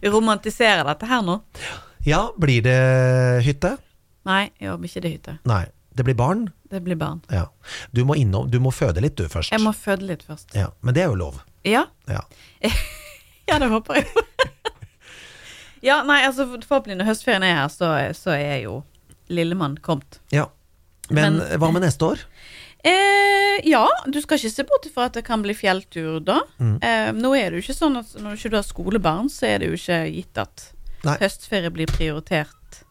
[0.01, 1.41] Vi romantiserer dette her nå.
[2.07, 2.79] Ja, blir det
[3.45, 3.75] hytte?
[4.29, 5.37] Nei, jeg håper ikke det hytte.
[5.49, 5.67] Nei.
[5.99, 6.45] Det blir barn?
[6.71, 7.21] Det blir barn.
[7.33, 7.49] Ja.
[7.91, 9.51] Du må, innom, du må føde litt du først.
[9.51, 10.55] Jeg må føde litt først.
[10.55, 11.41] Ja, men det er jo lov.
[11.67, 12.23] Ja, Ja.
[13.51, 14.07] ja det håper jeg.
[15.83, 18.83] ja, nei, altså forhåpentlig når høstferien er her, så, så er jo
[19.29, 20.21] lillemann kommet.
[20.33, 20.47] ja.
[21.11, 22.19] Men, Men- hva med neste år?
[22.85, 26.43] Eh, ja, du skal ikke se bort fra at det kan bli fjelltur da.
[26.61, 26.77] Mm.
[26.85, 29.59] Eh, nå er det jo ikke sånn at når du ikke har skolebarn, så er
[29.63, 30.67] det jo ikke gitt at
[31.09, 31.17] Nei.
[31.23, 32.83] høstferie blir prioritert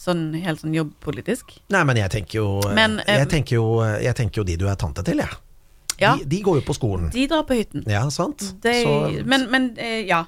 [0.00, 1.58] sånn helt sånn jobbpolitisk.
[1.74, 3.66] Nei, men jeg tenker jo, Men, eh, jeg tenker jo,
[4.00, 5.28] jeg tenker jo de du er tante til, jeg.
[6.00, 7.10] Ja, De, de går jo på skolen.
[7.12, 7.82] de drar på hytten.
[7.86, 8.54] Ja, sant?
[8.64, 10.22] De, Så- men men eh, ja,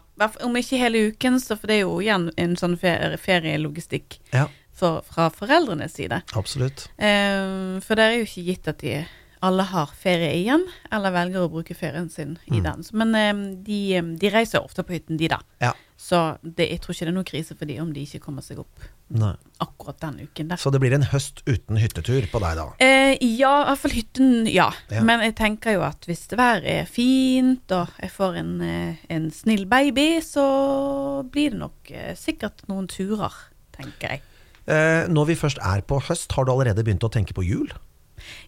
[0.45, 4.47] om ikke hele uken, så for det er jo igjen en sånn ferie, ferielogistikk Ja,
[4.73, 6.23] for, fra foreldrenes side.
[6.35, 6.89] absolutt.
[6.99, 8.95] Um, for det er jo ikke gitt at de
[9.43, 12.63] alle har ferie igjen, eller velger å bruke ferien sin i Mm.
[12.65, 12.83] den.
[12.87, 13.33] Så, men eh,
[13.67, 15.41] de, eh, de reiser ofte på hytten, de da.
[15.61, 15.73] Ja.
[16.03, 18.43] Så det, jeg tror ikke det er noen krise for de om de ikke kommer
[18.43, 18.81] seg opp
[19.15, 19.35] Nei.
[19.63, 20.57] akkurat den uken der.
[20.59, 22.65] Så det blir en høst uten hyttetur på deg, da?
[22.83, 24.71] Eh, ja, i hvert fall hytten, ja.
[24.91, 25.03] Ja.
[25.07, 28.97] Men jeg tenker jo at hvis det været er fint, og jeg får en, eh,
[29.15, 33.33] en snill baby, så blir det nok eh, sikkert noen turer,
[33.77, 34.23] tenker jeg.
[34.67, 37.71] Eh, når vi først er på høst, har du allerede begynt å tenke på jul?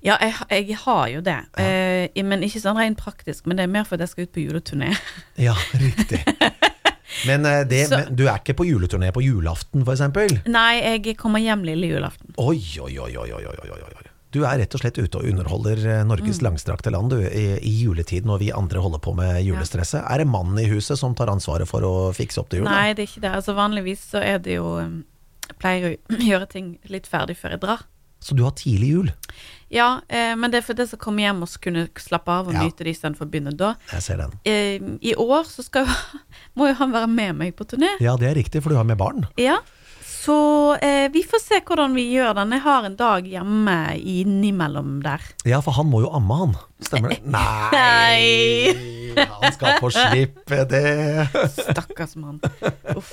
[0.04, 0.34] Ja, jeg,
[0.68, 1.38] jeg har jo det.
[1.58, 4.44] Eh, men ikke sånn rent praktisk, men det er mer fordi jeg skal ut på
[4.46, 4.92] juleturné.
[5.48, 6.20] Ja, riktig.
[7.26, 10.44] Men, eh, det, Så- men du er ikke på juleturné på julaften, f.eks.?
[10.50, 12.34] Nei, jeg kommer hjem lille julaften.
[12.38, 14.10] Oi, oi, oi, oi, oi, oi, oi.
[14.34, 16.48] Du er rett og slett ute og underholder eh, Norges Mm.
[16.48, 20.02] langstrakte land du, i, i juletid, når vi andre holder på med julestresset.
[20.10, 22.66] Er det mannen i huset som tar ansvaret for å fikse opp til jul?
[22.66, 23.30] Nei, det er ikke det.
[23.38, 27.60] Altså Vanligvis så er det jo Jeg pleier å gjøre ting litt ferdig før jeg
[27.62, 27.84] drar.
[28.24, 29.10] Så du har tidlig jul?
[29.74, 32.54] Ja, eh, men det er for det som kommer hjem og kunne slappe av og
[32.56, 32.62] Ja.
[32.64, 33.74] nyte det istedenfor å begynne da.
[33.92, 34.32] Jeg ser den.
[34.48, 35.84] Eh, I år så skal,
[36.56, 37.90] må jo han være med meg på turné.
[38.00, 39.26] Ja, det er riktig, for du har med barn.
[39.36, 39.58] Ja.
[40.24, 42.54] Så eh, vi får se hvordan vi gjør den.
[42.56, 45.20] Jeg har en dag hjemme innimellom der.
[45.44, 46.54] Ja, for han må jo amme, han.
[46.80, 47.18] Stemmer det?
[47.34, 48.72] Nei!
[49.20, 51.28] Han skal få slippe det.
[51.58, 52.40] Stakkars mann.
[52.96, 53.12] Uff.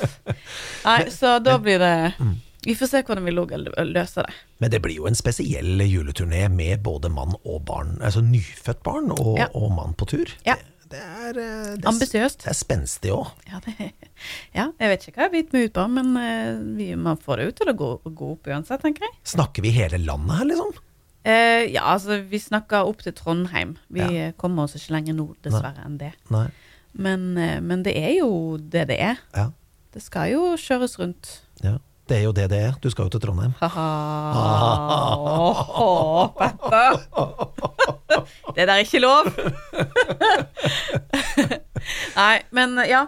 [0.86, 2.38] Nei, så da blir det Mm.
[2.66, 4.34] Vi får se hvordan vi løser det.
[4.62, 7.96] Men det blir jo en spesiell juleturné med både mann og barn.
[8.02, 9.48] Altså nyfødt barn og, Ja.
[9.58, 10.30] og mann på tur.
[10.46, 10.56] Ja.
[10.92, 12.44] Det, det er, eh, det Ambisiøst.
[12.44, 13.30] det er spenstig òg.
[13.50, 13.60] Ja,
[14.60, 17.38] ja, jeg vet ikke hva jeg bitt meg ut på, men eh, vi, man får
[17.40, 19.16] det ut til å gå, gå opp uansett, tenker jeg.
[19.24, 20.74] Snakker vi hele landet her, liksom?
[21.24, 23.78] Eh, ja, altså, vi snakker opp til Trondheim.
[23.90, 24.10] Vi Ja.
[24.28, 26.12] eh, kommer oss ikke lenger nord, dessverre, enn det.
[26.30, 26.50] Nei.
[26.94, 27.34] Men,
[27.66, 29.18] men det er jo det det er.
[29.34, 29.48] Ja.
[29.94, 31.40] Det skal jo kjøres rundt.
[31.64, 31.78] ja.
[32.12, 32.74] Det er jo det det er.
[32.84, 33.54] Du skal jo til Trondheim.
[33.62, 33.86] Ha-ha.
[35.86, 36.82] Åh, pappa.
[38.52, 39.32] Det der er ikke lov.
[42.20, 43.06] Nei, men ja.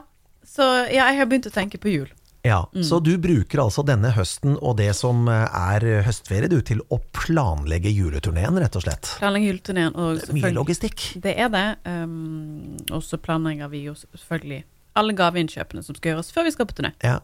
[0.48, 0.64] Så
[0.94, 2.10] ja, jeg har begynt å tenke på jul.
[2.44, 2.84] Ja, Mm.
[2.84, 6.98] Så du bruker altså denne høsten og det som eh, er høstferie du, til å
[7.16, 9.14] planlegge juleturneen, rett og slett.
[9.22, 11.06] Planlegge juleturneen og Mye logistikk.
[11.24, 11.64] Det er det.
[11.88, 14.64] Um, og så planlegger vi jo selvfølgelig
[15.00, 16.92] alle gaveinnkjøpene som skal gjøres før vi skal på turné.
[17.06, 17.16] Ja.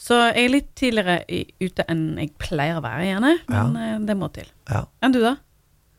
[0.00, 1.20] Så jeg er litt tidligere
[1.62, 3.34] ute enn jeg pleier å være, gjerne.
[3.48, 3.98] Men ja.
[4.10, 4.48] det må til.
[4.70, 4.84] ja.
[5.04, 5.36] Enn du, da?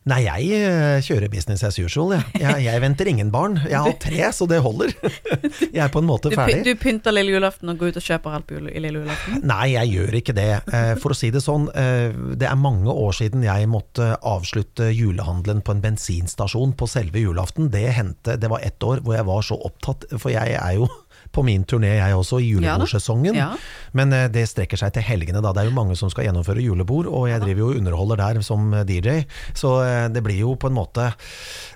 [0.06, 2.12] Nei, jeg eh, kjører business as usual.
[2.14, 2.26] Jeg.
[2.44, 3.56] Jeg, jeg venter ingen barn.
[3.66, 4.92] Jeg har tre, så det holder.
[5.74, 6.60] Jeg er på en måte ferdig.
[6.62, 9.40] du pynter lille julaften og går ut og kjøper alt på i lille julaften?
[9.50, 10.46] Nei, jeg gjør ikke det.
[10.70, 14.92] Eh, For å si det sånn, eh, det er mange år siden jeg måtte avslutte
[14.94, 17.72] julehandelen på en bensinstasjon på selve julaften.
[17.74, 20.86] Det hendte, det var ett år hvor jeg var så opptatt, for jeg er jo
[21.36, 23.36] på min turné jeg også, i Ja julebordsesongen.
[23.36, 23.52] Ja.
[23.98, 25.54] Men eh, det strekker seg til helgene da.
[25.56, 28.42] Det er jo mange som skal gjennomføre julebord, og jeg driver jo og underholder der
[28.46, 29.26] som eh, DJ.
[29.58, 31.12] Så eh, det blir jo på en måte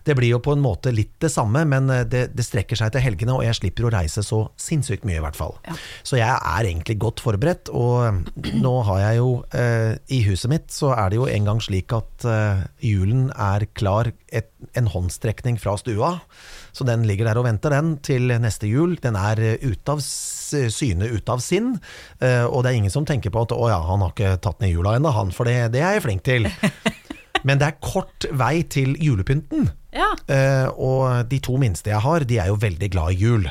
[0.06, 3.04] Det blir jo på en måte litt det samme, men det, det strekker seg til
[3.04, 5.58] helgene, og jeg slipper å reise så sinnssykt mye, i hvert fall.
[5.68, 5.76] Ja.
[6.08, 8.24] Så jeg er egentlig godt forberedt, og
[8.64, 11.94] nå har jeg jo eh, I huset mitt så er det jo en gang slik
[11.96, 16.16] at eh, julen er klar et, en håndstrekning fra stua.
[16.74, 18.98] Så den ligger der og venter, den, til neste jul.
[19.02, 21.74] Den er eh, ute av syne, ute av sinn.
[22.22, 24.62] eh, Og det er ingen som tenker på at 'å ja, han har ikke tatt
[24.62, 26.50] ned jula ennå, han', for det, det er jeg flink til.
[27.48, 29.70] Men det er kort vei til julepynten.
[29.96, 30.12] Ja.
[30.30, 33.48] Eh, og de to minste jeg har, de er jo veldig glad i jul.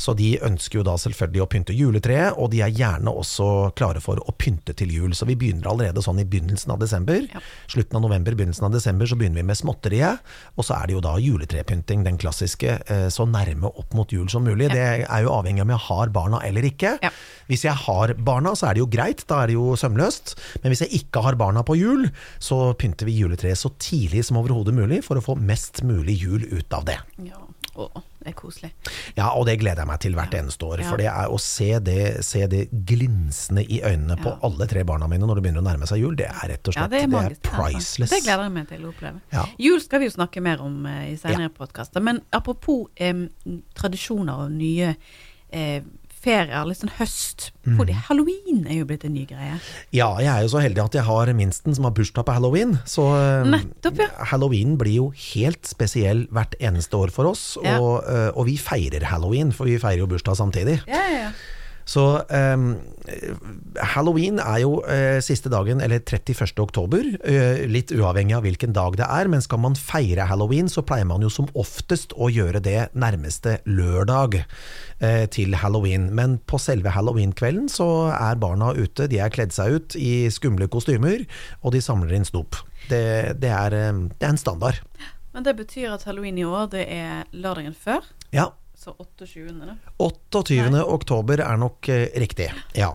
[0.00, 4.00] Så de ønsker jo da selvfølgelig å pynte juletreet, og de er gjerne også klare
[4.04, 5.12] for å pynte til jul.
[5.16, 7.26] Så vi begynner allerede sånn i begynnelsen av desember.
[7.28, 7.42] Ja.
[7.70, 10.24] Slutten av november, begynnelsen av desember, så begynner vi med småtteriet.
[10.56, 14.30] Og så er det jo da juletrepynting, den klassiske, eh, så nærme opp mot jul
[14.32, 14.70] som mulig.
[14.72, 16.96] Det er jo avhengig av om jeg har barna eller ikke.
[17.04, 17.12] Ja.
[17.50, 20.36] Hvis jeg har barna, så er det jo greit, da er det jo sømløst.
[20.62, 22.08] Men hvis jeg ikke har barna på jul,
[22.40, 26.44] så pynter vi juletreet så tidlig som overhodet mulig, for å få mest mulig jul
[26.52, 26.98] ut av det.
[27.28, 27.40] ja.
[27.72, 27.86] Å,
[28.20, 28.68] det er koselig.
[29.16, 30.82] Ja, og det gleder jeg meg til hvert eneste år.
[30.82, 30.90] Ja.
[30.90, 34.34] For det er å se det, se det glinsende i øynene på Ja.
[34.44, 36.74] alle tre barna mine når det begynner å nærme seg jul, det er rett og
[36.76, 38.10] Ja, slett det er det er priceless.
[38.12, 39.22] Det gleder jeg meg til å oppleve.
[39.32, 39.46] Ja.
[39.56, 42.04] Jul skal vi jo snakke mer om eh, i senere podkaster.
[42.04, 43.24] Men apropos eh,
[43.80, 44.92] tradisjoner og nye
[45.48, 45.80] eh,
[46.22, 47.50] ferier, litt sånn høst.
[47.66, 47.80] Mm.
[48.08, 49.58] Halloween er jo blitt en ny greie.
[49.94, 52.76] Ja, jeg er jo så heldig at jeg har minsten som har bursdag på halloween.
[52.88, 54.10] Så eh, Nettopp, ja.
[54.32, 57.56] halloween blir jo helt spesiell hvert eneste år for oss.
[57.64, 57.78] Ja.
[57.78, 60.80] Og, eh, og vi feirer halloween, for vi feirer jo bursdag samtidig.
[60.90, 61.34] Ja, ja, ja.
[61.88, 62.66] Så um,
[63.94, 66.54] halloween er jo uh, siste dagen, eller 31.
[66.62, 70.84] oktober, uh, litt uavhengig av hvilken dag det er, men skal man feire halloween, så
[70.86, 76.10] pleier man jo som oftest å gjøre det nærmeste lørdag uh, til halloween.
[76.14, 80.70] Men på selve halloween-kvelden så er barna ute, de er kledd seg ut i skumle
[80.72, 81.26] kostymer,
[81.62, 82.60] og de samler inn snop.
[82.88, 83.02] Det,
[83.42, 84.80] det, er, det er en standard.
[85.32, 88.04] Men det betyr at halloween i år, det er lørdagen før.
[88.34, 88.50] Ja,
[88.82, 89.76] Så 28.
[90.02, 90.80] 28.
[90.90, 92.88] oktober er nok eh, riktig, ja.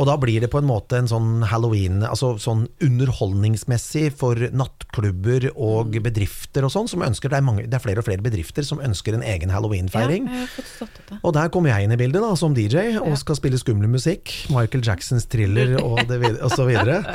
[0.00, 5.50] Og da blir det på en måte en sånn halloween, altså sånn underholdningsmessig for nattklubber
[5.52, 8.66] og bedrifter og sånn, som ønsker, det er, mange, det er flere og flere bedrifter
[8.66, 10.28] som ønsker en egen halloweenfeiring.
[10.32, 10.88] Ja.
[11.20, 14.32] Og der kommer jeg inn i bildet da, som DJ, og skal spille skummel musikk.
[14.52, 17.02] Michael Jacksons thriller og, det, og så videre.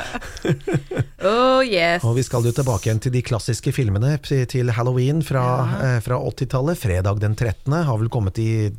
[1.18, 2.04] Oh yes.
[2.06, 5.42] Og vi skal jo tilbake igjen til de klassiske filmene til halloween fra,
[5.82, 6.78] eh, fra 80-tallet.
[6.78, 7.74] Fredag den 13.
[7.74, 8.70] har vel kommet i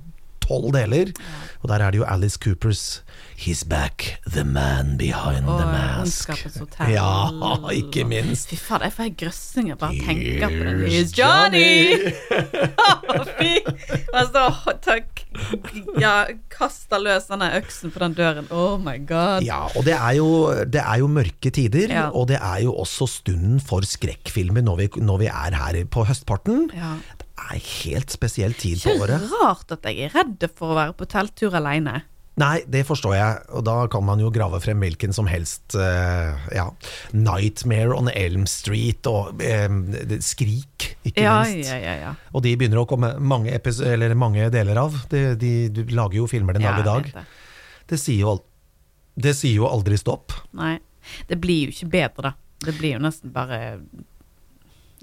[0.46, 1.12] tolv deler.
[1.62, 3.02] Og der er det jo Alice Coopers
[3.40, 6.60] 'He's back, the man behind the Og mask'.
[6.60, 6.90] Hotell.
[6.92, 8.50] Ja, ikke minst.
[8.52, 10.90] Fy faen, jeg får grøssinger bare av å tenke på det.
[10.92, 11.70] Here's Johnny!
[13.40, 13.54] Fy!
[14.14, 14.44] Altså,
[14.84, 15.24] takk.
[16.04, 18.52] ja, kaster løs denne øksen på den døren.
[18.52, 19.48] Oh my god.
[19.48, 20.28] Ja, og det er jo,
[20.68, 22.10] det er jo mørke tider, Ja.
[22.12, 26.04] og det er jo også stunden for skrekkfilmer når vi, når vi er her på
[26.12, 26.68] høstparten.
[26.76, 26.96] Ja.
[27.24, 30.94] Det er helt spesiell tid på Ikke rart at jeg er redd for å være
[31.00, 32.02] på telttur aleine.
[32.40, 36.38] Nei, det forstår jeg, og da kan man jo grave frem hvilken som helst uh,
[36.56, 36.70] ja,
[37.12, 41.68] 'Nightmare on Elm Street' og uh, Skrik, ikke Ja, minst.
[41.68, 42.14] ja, ja, ja.
[42.32, 44.96] Og de begynner å komme mange, eller mange deler av.
[45.12, 47.12] De, de, de lager jo filmer den dag i dag.
[47.18, 47.26] det.
[47.90, 48.38] Det sier, jo,
[49.20, 50.32] det sier jo aldri stopp.
[50.56, 50.78] Nei.
[51.28, 52.34] Det blir jo ikke bedre, da.
[52.60, 53.80] Det blir jo nesten bare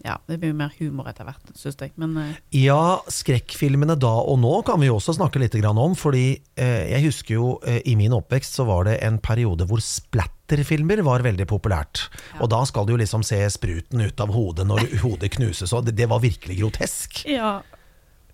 [0.05, 1.93] Ja, det blir jo mer humor etter hvert, syns jeg.
[2.01, 2.33] Men uh...
[2.55, 6.27] Ja, skrekkfilmene da og nå kan vi jo også snakke litt om, fordi
[6.59, 11.03] eh, jeg husker jo eh, i min oppvekst så var det en periode hvor splatterfilmer
[11.07, 12.07] var veldig populært.
[12.41, 15.89] Og da skal du jo liksom se spruten ut av hodet når hodet knuses, og
[15.89, 17.25] det, det var virkelig grotesk.
[17.31, 17.59] ja.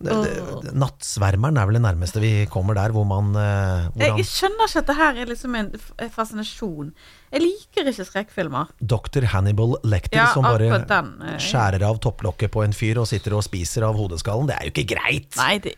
[0.03, 4.69] Nattsvermeren er vel det nærmeste vi kommer der hvor man eh, hvor jeg, Jeg skjønner
[4.69, 5.71] ikke at det her er liksom en
[6.15, 6.93] fascinasjon.
[7.33, 8.73] Jeg liker ikke skrekkfilmer.
[8.81, 9.27] Dr.
[9.33, 11.12] Hannibal Lecter Ja, som bare den.
[11.29, 14.51] eh, skjærer av topplokket på en fyr og sitter og spiser av hodeskallen.
[14.51, 15.31] Det er jo ikke greit!
[15.41, 15.77] Nei, det,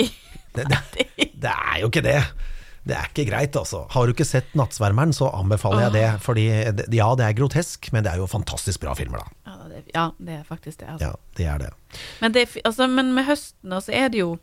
[0.54, 1.08] Det, det,
[1.42, 2.18] det er jo ikke det.
[2.84, 3.86] Det er ikke greit, altså.
[3.90, 6.08] Har du ikke sett Nattsvermeren, så anbefaler jeg det.
[6.20, 6.42] Fordi
[6.92, 9.54] ja, det er grotesk, men det er jo fantastisk bra filmer, da.
[9.54, 10.88] ja, det, ja, det er faktisk det.
[10.92, 11.06] Altså.
[11.06, 11.70] Ja, det er det.
[12.20, 14.34] Men, det, altså, men med høsten så altså, er det jo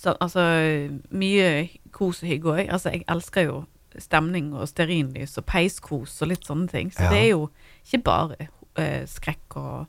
[0.00, 0.42] så, altså,
[1.12, 2.64] mye kos og hygge òg.
[2.72, 3.60] Altså, jeg elsker jo
[3.98, 6.90] stemning og stearinlys og peiskos og litt sånne ting.
[6.94, 7.10] Så Ja.
[7.14, 7.48] det er jo
[7.84, 8.36] ikke bare
[8.78, 9.86] uh, skrekk og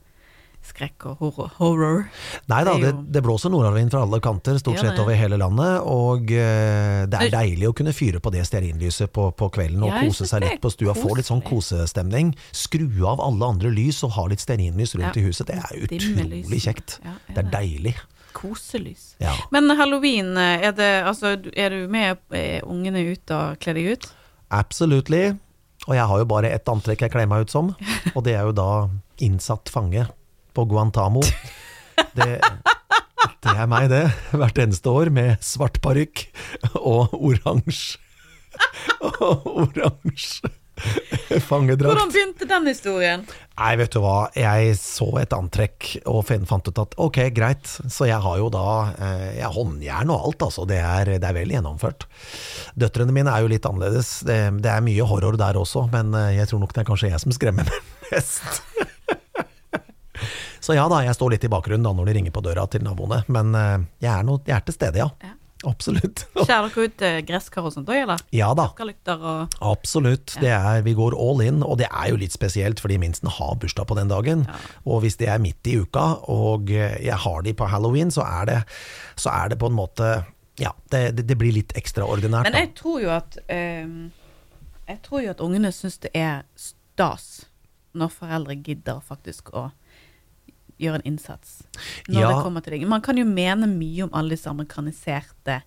[0.66, 1.50] skrekk og horror.
[1.58, 2.04] horror.
[2.50, 5.38] Nei da, Det det, det blåser nordavind fra alle kanter, stort Ja, sett over hele
[5.40, 5.82] landet.
[5.88, 9.92] Og uh, det er deilig å kunne fyre på det stearinlyset på, på kvelden og
[9.92, 10.94] Ja, kose seg litt på stua.
[10.98, 12.32] Få litt sånn kosestemning.
[12.54, 15.20] Skru av alle andre lys og ha litt stearinlys rundt Ja.
[15.20, 15.50] i huset.
[15.50, 16.98] Det er utrolig kjekt.
[17.28, 17.96] Det er deilig.
[18.32, 19.14] Koselys.
[19.52, 23.90] Men halloween, eh, er, det, altså, er du med er ungene ut og kle deg
[23.92, 24.06] ut?
[24.50, 25.34] Absolutely.
[25.88, 27.72] Og jeg har jo bare ett antrekk jeg kler meg ut som,
[28.14, 28.68] og det er jo da
[29.22, 30.06] innsatt fange
[30.54, 31.22] på Guantamo.
[32.16, 32.28] Det,
[33.42, 34.06] det er meg, det.
[34.32, 36.26] Hvert eneste år med svart parykk
[36.80, 38.00] og oransje
[39.20, 40.50] Og oransje
[41.40, 41.92] fangedrakt.
[41.92, 43.24] Hvordan begynte den historien?
[43.58, 44.16] Nei, vet du hva.
[44.36, 47.68] Jeg så et antrekk og fant ut at ok, greit.
[47.92, 50.66] Så jeg har jo da eh, jeg har håndjern og alt, altså.
[50.68, 52.08] Det er, det er vel gjennomført.
[52.78, 54.14] Døtrene mine er jo litt annerledes.
[54.28, 57.12] Det, det er mye horror der også, men eh, jeg tror nok det er kanskje
[57.12, 57.72] jeg som skremmer
[58.10, 58.64] mest.
[60.62, 62.84] Så ja da, jeg står litt i bakgrunnen da når de ringer på døra til
[62.86, 63.22] naboene.
[63.32, 65.10] Men eh, jeg er, noe, jeg er til stede, ja.
[65.22, 65.36] Ja.
[65.62, 66.24] Absolutt.
[66.46, 68.22] Skjærer dere ut eh, gresskar og sånt òg, eller?
[68.34, 68.68] Ja da.
[68.74, 70.36] Og Absolutt.
[70.42, 73.54] Det er, vi går all in, og det er jo litt spesielt fordi minsten har
[73.62, 74.44] bursdag på den dagen.
[74.86, 78.26] Og hvis det er midt i uka, og eh, jeg har de på halloween, så
[78.26, 78.58] er det,
[79.14, 80.14] så er det på en måte
[80.60, 82.50] Ja, det, det, det blir litt ekstraordinært.
[82.50, 84.10] Men jeg tror jo at ehm,
[84.88, 87.46] Jeg tror jo at ungene syns det er stas
[87.96, 89.70] når foreldre gidder faktisk å
[90.82, 91.62] gjøre en innsats.
[92.08, 92.28] Når Ja.
[92.32, 92.88] det kommer til det.
[92.88, 95.62] Man kan jo mene mye om alle disse amerikaniserte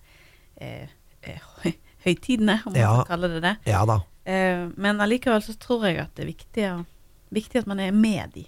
[0.60, 0.88] eh,
[1.22, 1.40] eh,
[2.06, 2.92] høytidene, om man Ja.
[3.02, 3.56] skal kalle det det.
[3.72, 4.00] Ja da.
[4.26, 6.84] Eh, men allikevel så tror jeg at det er viktig, å-
[7.32, 8.44] viktig at man er med de.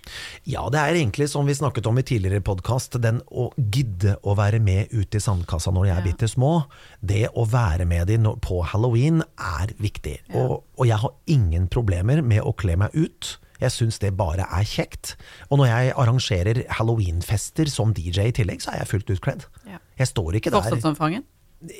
[0.46, 4.36] Ja, det er egentlig som vi snakket om i tidligere podkast, den å gidde å
[4.38, 6.06] være med ute i sandkassa når de er Ja.
[6.12, 6.66] bitte små.
[7.04, 10.18] Det å være med de på halloween er viktig.
[10.34, 13.38] Og, og jeg har ingen problemer med å kle meg ut.
[13.58, 15.16] Jeg syns det bare er kjekt.
[15.50, 19.48] Og når jeg arrangerer halloweenfester som DJ i tillegg, så er jeg fullt utkledd.
[19.66, 19.82] Ja.
[19.98, 21.26] Jeg står ikke der Fortsatt som fangen?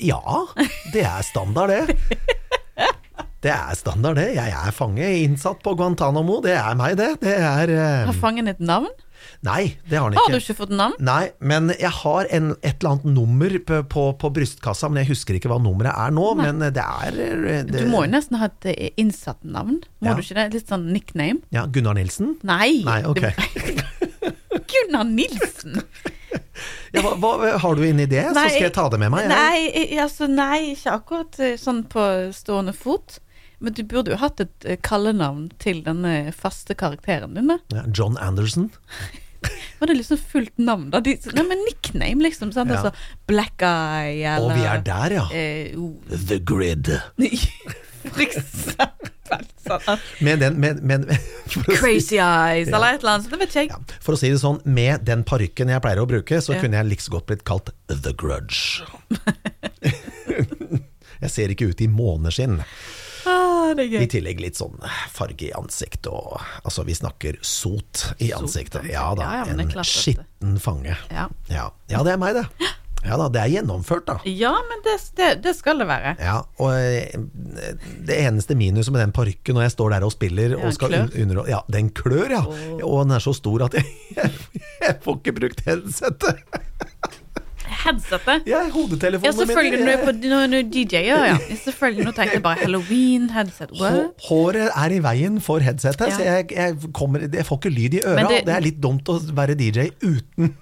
[0.03, 0.19] Ja,
[0.95, 1.99] det er standard, det.
[3.39, 4.33] Det er standard, det.
[4.35, 6.41] Jeg er fange, innsatt på Guantánamo.
[6.43, 7.21] Det er meg, det.
[7.23, 8.09] Det er uh...
[8.09, 8.91] Har fangen et navn?
[9.47, 10.97] Nei, det har han Har du ikke fått navn?
[10.99, 15.13] Nei, men jeg har en, et eller annet nummer på, på, på brystkassa, men jeg
[15.13, 16.27] husker ikke hva nummeret er nå.
[16.41, 19.79] Men det er eh, det, Du må jo nesten ha et eh, innsatt navn.
[20.03, 20.17] Må Ja.
[20.19, 20.49] du ikke det?
[20.57, 21.45] Litt sånn nickname?
[21.55, 22.35] Ja, Gunnar Nilsen?
[22.43, 22.81] Nei!
[22.89, 23.29] Nei, ok.
[24.75, 25.83] Gunnar Nilsen!
[26.93, 29.29] Ja, hva, hva, har du en idé, så skal jeg ta det med meg?
[29.31, 32.03] Nei, altså, nei, ikke akkurat eh, sånn på
[32.35, 33.21] stående fot.
[33.63, 37.53] Men du burde jo hatt et kallenavn til denne faste karakteren din.
[37.75, 38.71] Ja, John Anderson?
[39.79, 40.99] Var det liksom fullt navn, da?
[41.05, 42.51] De, nei, men nickname, liksom.
[42.55, 42.71] Sant?
[42.73, 42.81] Ja.
[42.81, 42.91] Altså,
[43.31, 45.27] Black Eye, Og eller vi er der, ja.
[45.31, 45.95] eh, oh,
[46.29, 46.91] The Grid.
[48.09, 49.47] For eksempel.
[49.69, 49.99] Sånn.
[50.25, 51.13] Med den med, med, å
[51.53, 53.29] si, Crazy Eyes, eller et eller annet.
[53.29, 53.73] Det vet ikke jeg.
[53.75, 56.63] ja, for å si det sånn, med den parykken jeg pleier å bruke, så Ja.
[56.63, 58.87] kunne jeg like så godt blitt kalt The Grudge.
[61.23, 62.59] jeg ser ikke ut i måneskinn.
[63.29, 64.79] Ah, I tillegg litt sånn
[65.13, 68.81] farge i ansiktet og Altså, vi snakker sot i ansiktet.
[68.81, 68.93] ansikt.
[68.95, 70.97] Ja da, Ja, en skitten fange.
[71.13, 71.29] Ja.
[71.53, 71.71] Ja.
[71.93, 72.47] ja, det er meg, det.
[73.07, 74.17] Ja da, det er gjennomført, da.
[74.27, 76.17] ja, men det, det, det skal det være.
[76.19, 77.15] Ja, og eh,
[78.09, 80.91] det eneste minuset med den parykken når jeg står der og spiller Ja, og skal
[80.97, 81.45] klør.
[81.49, 82.43] Ja, den klør, ja.
[82.43, 82.83] Oh.
[82.89, 83.87] Og den er så stor at jeg,
[84.89, 86.43] jeg får ikke brukt headsetet.
[87.85, 88.47] Headsetet.
[88.49, 89.85] Ja, Ja, hodetelefonene selvfølgelig.
[89.87, 91.37] Når på når, når du DJ, ja, ja.
[91.65, 92.05] Selvfølgelig.
[92.09, 93.75] Nå tenkte jeg bare halloween-headset.
[93.81, 94.15] What?
[94.29, 96.17] Håret er i veien for headsetet, Ja.
[96.17, 98.29] så jeg, jeg, kommer, jeg får ikke lyd i øra.
[98.29, 100.55] Det, det- er litt dumt å være DJ uten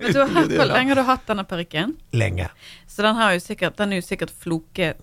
[0.00, 1.94] Men du har hatt, hvor lenge har du hatt denne parykken?
[2.12, 2.48] lenge.
[2.90, 4.96] Så den, har jo sikkert, den er jo sikkert floket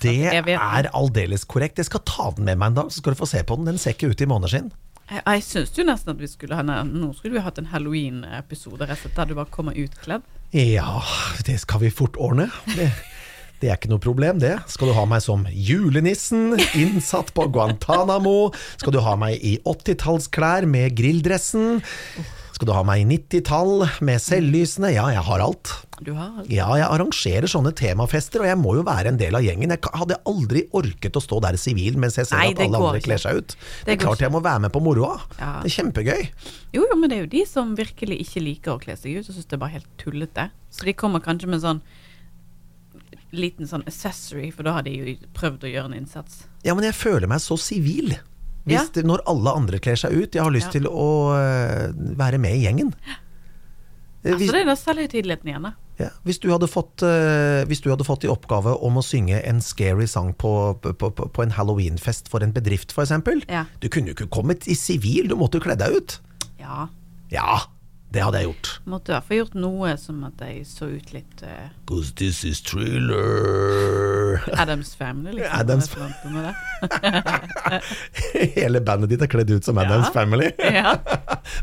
[0.00, 1.76] Det er aldeles korrekt.
[1.78, 3.66] Jeg skal ta den med meg en dag, så skal du få se på den.
[3.68, 4.72] Den ser ikke ut i måneskinn.
[5.10, 8.88] Jeg, jeg syns jo nesten at vi skulle ha Nå skulle vi hatt en halloween-episode
[8.88, 10.22] der du bare kommer utkledd.
[10.54, 11.02] Ja,
[11.46, 12.44] det skal vi fort ordne.
[12.76, 12.86] Det,
[13.58, 14.52] det er ikke noe problem, det.
[14.70, 18.52] Skal du ha meg som julenissen, innsatt på Guantánamo?
[18.78, 21.82] Skal du ha meg i 80-tallsklær med grilldressen?
[22.64, 24.88] Skal du ha meg i 90-tall med selvlysende?
[24.94, 25.68] Ja, jeg har alt.
[26.00, 26.46] Du har alt.
[26.48, 29.74] Ja, jeg arrangerer sånne temafester, og jeg må jo være en del av gjengen.
[29.74, 33.02] Jeg hadde aldri orket å stå der sivil mens jeg ser Nei, at alle andre
[33.02, 33.10] ikke.
[33.10, 33.52] kler seg ut.
[33.52, 35.18] Det, Det er klart jeg må være med på moroa.
[35.36, 35.50] Ja.
[35.60, 36.24] Det er kjempegøy.
[36.72, 39.28] Jo, jo, men det er jo de som virkelig ikke liker å kle seg ut,
[39.28, 40.48] og syns det er bare helt tullete.
[40.72, 41.84] Så de kommer kanskje med sånn
[43.36, 46.46] liten sånn accessory, for da har de jo prøvd å gjøre en innsats.
[46.64, 48.14] Ja, men jeg føler meg så sivil.
[48.64, 49.02] Hvis Ja.
[49.04, 50.34] når alle andre kler seg ut.
[50.34, 50.80] Jeg har lyst Ja.
[50.80, 52.94] til å øh, være med i gjengen.
[54.24, 55.72] Eh, Altså, Hvis, det er da selvhøytideligheten igjen, da.
[56.00, 59.60] ja, hvis, du fått, øh, hvis du hadde fått i oppgave om å synge en
[59.60, 63.12] scary sang på, på, på, på en halloweenfest for en bedrift, f.eks.
[63.50, 63.66] Ja.
[63.80, 66.16] Du kunne jo ikke kommet i sivil, du måtte jo kle deg ut.
[66.58, 66.88] Ja.
[67.30, 67.66] Ja,
[68.14, 68.80] det hadde jeg gjort.
[68.86, 71.68] Måtte i hvert fall gjort noe som at jeg så ut litt uh...
[71.84, 74.03] Cause this is thriller.
[74.64, 75.58] Adams Family, liksom.
[75.60, 75.90] Adams-.
[78.56, 80.14] Hele bandet ditt er kledd ut som Adams Ja.
[80.14, 80.50] Family.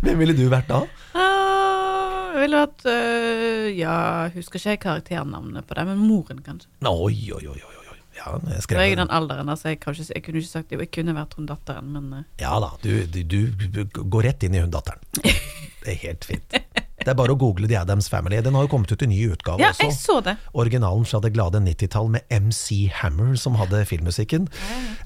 [0.02, 0.82] Hvem ville du vært da?
[1.18, 3.96] Ah, jeg ville vært øh, Ja,
[4.36, 6.70] husker ikke karakternavnet på det, men moren, kanskje.
[6.88, 7.60] Oi, oi, oi.
[7.60, 7.78] oi.
[8.12, 9.72] Ja, jeg er jeg skrev i den alderen, altså.
[9.72, 12.58] Jeg, kanskje, jeg kunne ikke sagt det, jeg kunne vært hun datteren, men øh, Ja
[12.62, 13.40] da, du, du,
[13.72, 15.02] du går rett inn i hun datteren.
[15.22, 16.60] Det er helt fint.
[17.02, 18.38] Det er bare å google The Adams Family.
[18.46, 19.88] Den har jo kommet ut i ny utgave Ja, også.
[19.88, 20.36] jeg så det.
[20.54, 24.48] Originalen fra det glade 90-tall med MC Hammer som hadde filmmusikken.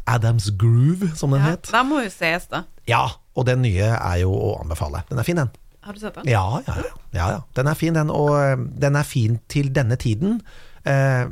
[0.08, 1.70] Adams Groove, som den Ja, het.
[1.72, 2.64] den må jo ses, da.
[2.88, 5.04] Ja, og den nye er jo å anbefale.
[5.10, 5.50] Den er fin, den.
[5.86, 6.28] Har du sett den?
[6.28, 6.92] Ja, ja, ja.
[7.14, 7.42] ja, ja.
[7.54, 8.10] Den er fin, den.
[8.10, 10.40] Og eh, den er fin til denne tiden.
[10.86, 11.26] Eh,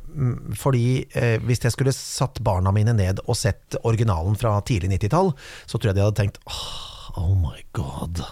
[0.58, 5.34] fordi eh, hvis jeg skulle satt barna mine ned og sett originalen fra tidlig 90-tall,
[5.66, 8.24] så tror jeg de hadde tenkt oh, oh my god.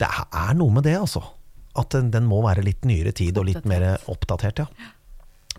[0.00, 1.22] Det er noe med det, altså.
[1.74, 4.92] At den, den må være litt nyere tid og litt mer oppdatert, ja.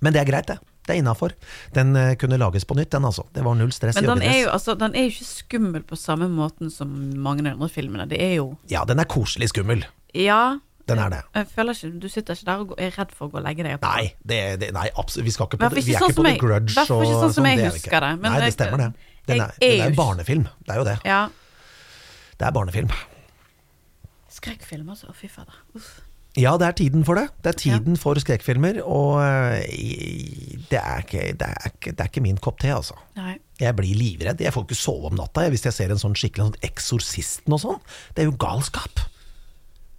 [0.03, 0.59] Men det er greit, det.
[0.85, 1.33] Det er innafor.
[1.73, 3.25] Den eh, kunne lages på nytt, den altså.
[3.33, 3.97] Det var null stress.
[3.97, 7.41] Men den er, jo, altså, den er jo ikke skummel på samme måten som mange
[7.41, 8.05] av de andre filmene.
[8.11, 9.81] Det er jo Ja, den er koselig skummel.
[10.13, 10.59] Ja.
[10.85, 11.21] Den er det.
[11.33, 13.65] Jeg føler ikke Du sitter ikke der og er redd for å gå og legge
[13.65, 13.79] deg.
[13.81, 15.25] Nei, det, det, nei absolutt.
[15.25, 16.75] Vi, skal ikke på, Hvertfall vi er sånn ikke på jeg, The Grudge.
[16.75, 18.91] hvertfall ikke sånn som sånn, jeg det er husker det, nei, det stemmer det.
[19.25, 20.47] Den er, den er barnefilm.
[20.61, 20.95] Det er jo det.
[21.09, 21.23] Ja.
[22.37, 22.93] Det er barnefilm.
[24.35, 25.13] Skrekkfilm, altså.
[25.15, 25.55] Fy fader.
[25.77, 25.95] Uff.
[26.35, 27.29] Ja, det er tiden for det.
[27.43, 29.61] Det er tiden for skrekkfilmer, og øh,
[30.67, 32.97] det er, ikke, det, er ikke, det er ikke min kopp te, altså.
[33.15, 33.37] Nei.
[33.61, 34.41] Jeg blir livredd.
[34.43, 37.61] Jeg får ikke sove om natta hvis jeg ser en sånn skikkelig sånn Eksorsisten og
[37.63, 37.79] sånn.
[38.17, 39.05] Det er jo galskap.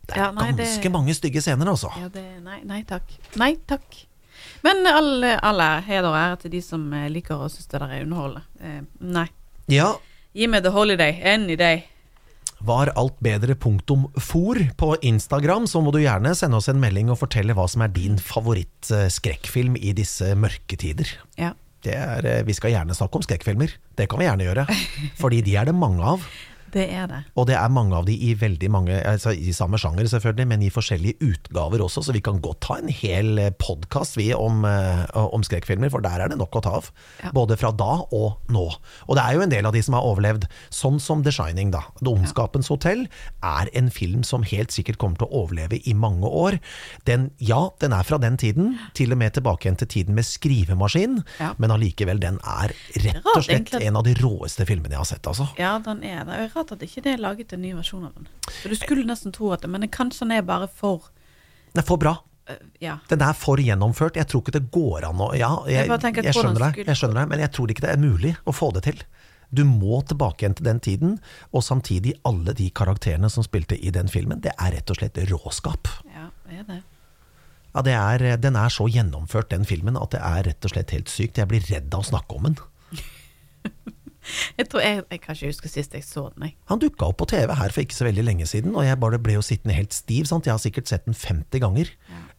[0.06, 1.88] Det er Ja, nei, det- ganske mange stygge scener, altså.
[1.96, 3.16] Ja, det, nei, nei takk.
[3.40, 4.02] Nei takk.
[4.62, 7.88] Men alle, alle heder og ære til de som eh, liker og syns det der
[7.96, 8.44] er underholdende.
[8.60, 9.28] Eh, nei.
[9.72, 9.94] Ja,
[10.36, 11.86] Gi meg the holiday any day.
[12.64, 17.12] Var alt bedre punktum for på Instagram, så må du gjerne sende oss en melding
[17.12, 21.10] og fortelle hva som er din favoritt-skrekkfilm i disse mørke tider.
[21.36, 21.52] Ja.
[21.86, 24.64] Det er, eh, vi skal gjerne snakke om skrekkfilmer, det kan vi gjerne gjøre.
[25.20, 26.24] Fordi de er det mange av.
[26.74, 27.20] Det er det.
[27.38, 30.62] Og det er mange av de i veldig mange, altså i samme sjanger selvfølgelig, men
[30.66, 35.42] i forskjellige utgaver også, så vi kan godt ta en hel podkast om, eh, om
[35.46, 36.90] skrekkfilmer, for der er det nok å ta av.
[37.22, 37.30] Ja.
[37.36, 38.66] Både fra da og nå.
[39.08, 41.70] Og det er jo en del av de som har overlevd, sånn som The Shining,
[41.74, 41.82] da.
[42.02, 43.06] The Ondskapens hotell
[43.42, 46.58] er en film som helt sikkert kommer til å overleve i mange år.
[47.04, 50.24] Den, ja, den er fra den tiden, til og med tilbake igjen til tiden med
[50.24, 51.54] skrivemaskin, Ja.
[51.58, 55.26] men allikevel, den er rett og slett en av de råeste filmene jeg har sett,
[55.26, 55.48] altså.
[55.58, 56.36] Ja, den er det.
[56.56, 58.26] Det rart at ikke det er laget en ny versjon av den.
[58.62, 61.10] For Du skulle nesten tro at det, men kanskje den er bare for
[61.72, 62.18] Den er for bra.
[62.48, 62.98] Uh, Ja.
[63.08, 64.16] Den er for gjennomført.
[64.16, 67.20] Jeg tror ikke det går an å Ja, jeg, Jeg jeg, skjønner deg, jeg skjønner
[67.22, 69.02] deg, men jeg tror ikke det er mulig å få det til.
[69.50, 71.20] Du må tilbake igjen til den tiden,
[71.52, 74.40] og samtidig alle de karakterene som spilte i den filmen.
[74.40, 75.88] Det er rett og slett råskap.
[76.12, 76.82] ja, det er det.
[77.74, 80.90] Ja, det er, den er så gjennomført, den filmen, at det er rett og slett
[80.90, 81.36] helt sykt.
[81.36, 82.56] Jeg blir redd av å snakke om den.
[84.58, 86.54] Jeg tror jeg, jeg kan ikke huske sist jeg så den, jeg.
[86.70, 89.18] Han dukka opp på TV her for ikke så veldig lenge siden, og jeg bare
[89.22, 90.26] ble jo sittende helt stiv.
[90.30, 90.46] Sant?
[90.48, 91.90] Jeg har sikkert sett den 50 ganger.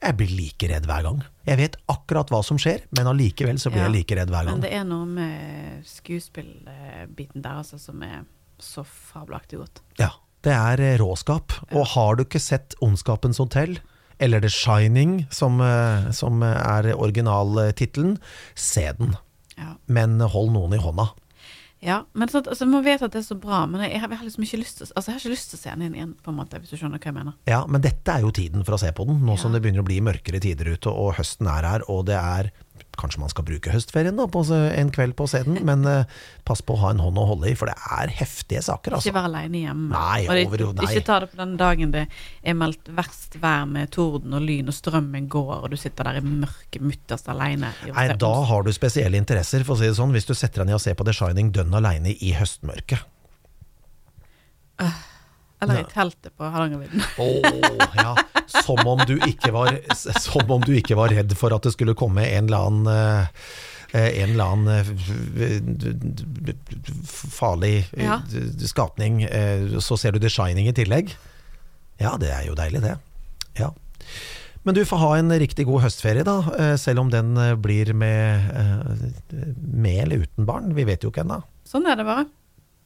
[0.04, 1.22] Jeg blir like redd hver gang.
[1.48, 3.88] Jeg vet akkurat hva som skjer, men allikevel så blir Ja.
[3.90, 4.58] jeg like redd hver gang.
[4.60, 8.24] Men det er noe med skuespillbiten der altså, som er
[8.60, 9.82] så fabelaktig godt.
[10.02, 10.10] Ja,
[10.46, 11.52] det er råskap.
[11.62, 11.76] råskap.
[11.78, 13.80] Og har du ikke sett Ondskapens hotell,
[14.20, 18.18] eller The Shining, som, eh, som er originaltittelen,
[18.56, 19.16] se den.
[19.58, 19.76] Ja.
[19.88, 21.10] Men hold noen i hånda.
[21.80, 24.26] Ja, men så, altså, Man vet at det er så bra, men jeg, jeg, har
[24.26, 26.14] liksom ikke lyst til Altså, jeg har ikke lyst til å se den inn igjen,
[26.26, 27.36] på en måte, hvis du skjønner hva jeg mener.
[27.50, 29.42] Ja, men dette er jo tiden for å se på den, nå Ja.
[29.44, 32.50] som det begynner å bli mørkere tider ute, og høsten er her, og det er
[32.98, 36.04] Kanskje man skal bruke høstferien da, på en kveld på den, men uh,
[36.48, 39.10] pass på å ha en hånd å holde i, for det er heftige saker, altså.
[39.12, 39.90] Ikke være aleine hjemme.
[39.94, 40.92] Nei, og det, overhodet- nei.
[40.96, 42.06] Ikke ta det på den dagen det
[42.42, 46.20] er meldt verst vær med torden og lyn, og strømmen går, og du sitter der
[46.22, 47.74] i mørket mutters aleine.
[47.94, 50.72] Nei, da har du spesielle interesser, for å si det sånn, hvis du setter deg
[50.72, 53.06] ned og ser på The Shining dønn aleine i høstmørket.
[55.62, 55.82] Eller Ja.
[55.82, 57.06] i teltet på Hardangervidda.
[57.18, 58.12] oh, ja.
[58.48, 61.96] Som om, du ikke var, som om du ikke var redd for at det skulle
[62.00, 63.28] komme en eller annen eh,
[63.98, 66.56] en eller annen eh,
[67.40, 68.22] farlig Ja.
[68.68, 69.24] skapning.
[69.24, 71.14] eh, Så ser du The Shining i tillegg.
[72.00, 72.98] Ja, det er jo deilig, det.
[73.58, 73.72] Ja.
[74.64, 76.76] Men du får ha en riktig god høstferie, da.
[76.78, 78.52] Selv om den blir med,
[79.58, 80.74] med eller uten barn.
[80.76, 81.40] Vi vet jo ikke ennå.
[81.66, 82.26] Sånn er det bare.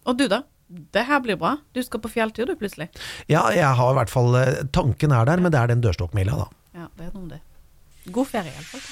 [0.05, 0.43] Og du, da?
[0.72, 1.57] Det her blir bra.
[1.76, 2.88] Du skal på fjelltur, du, plutselig.
[3.28, 6.38] Ja, jeg har i hvert fall eh, Tanken er der, men det er den dørstokkmila,
[6.45, 6.47] da.
[6.78, 7.41] Ja, det er noe om det.
[8.15, 8.86] God ferie, iallfall.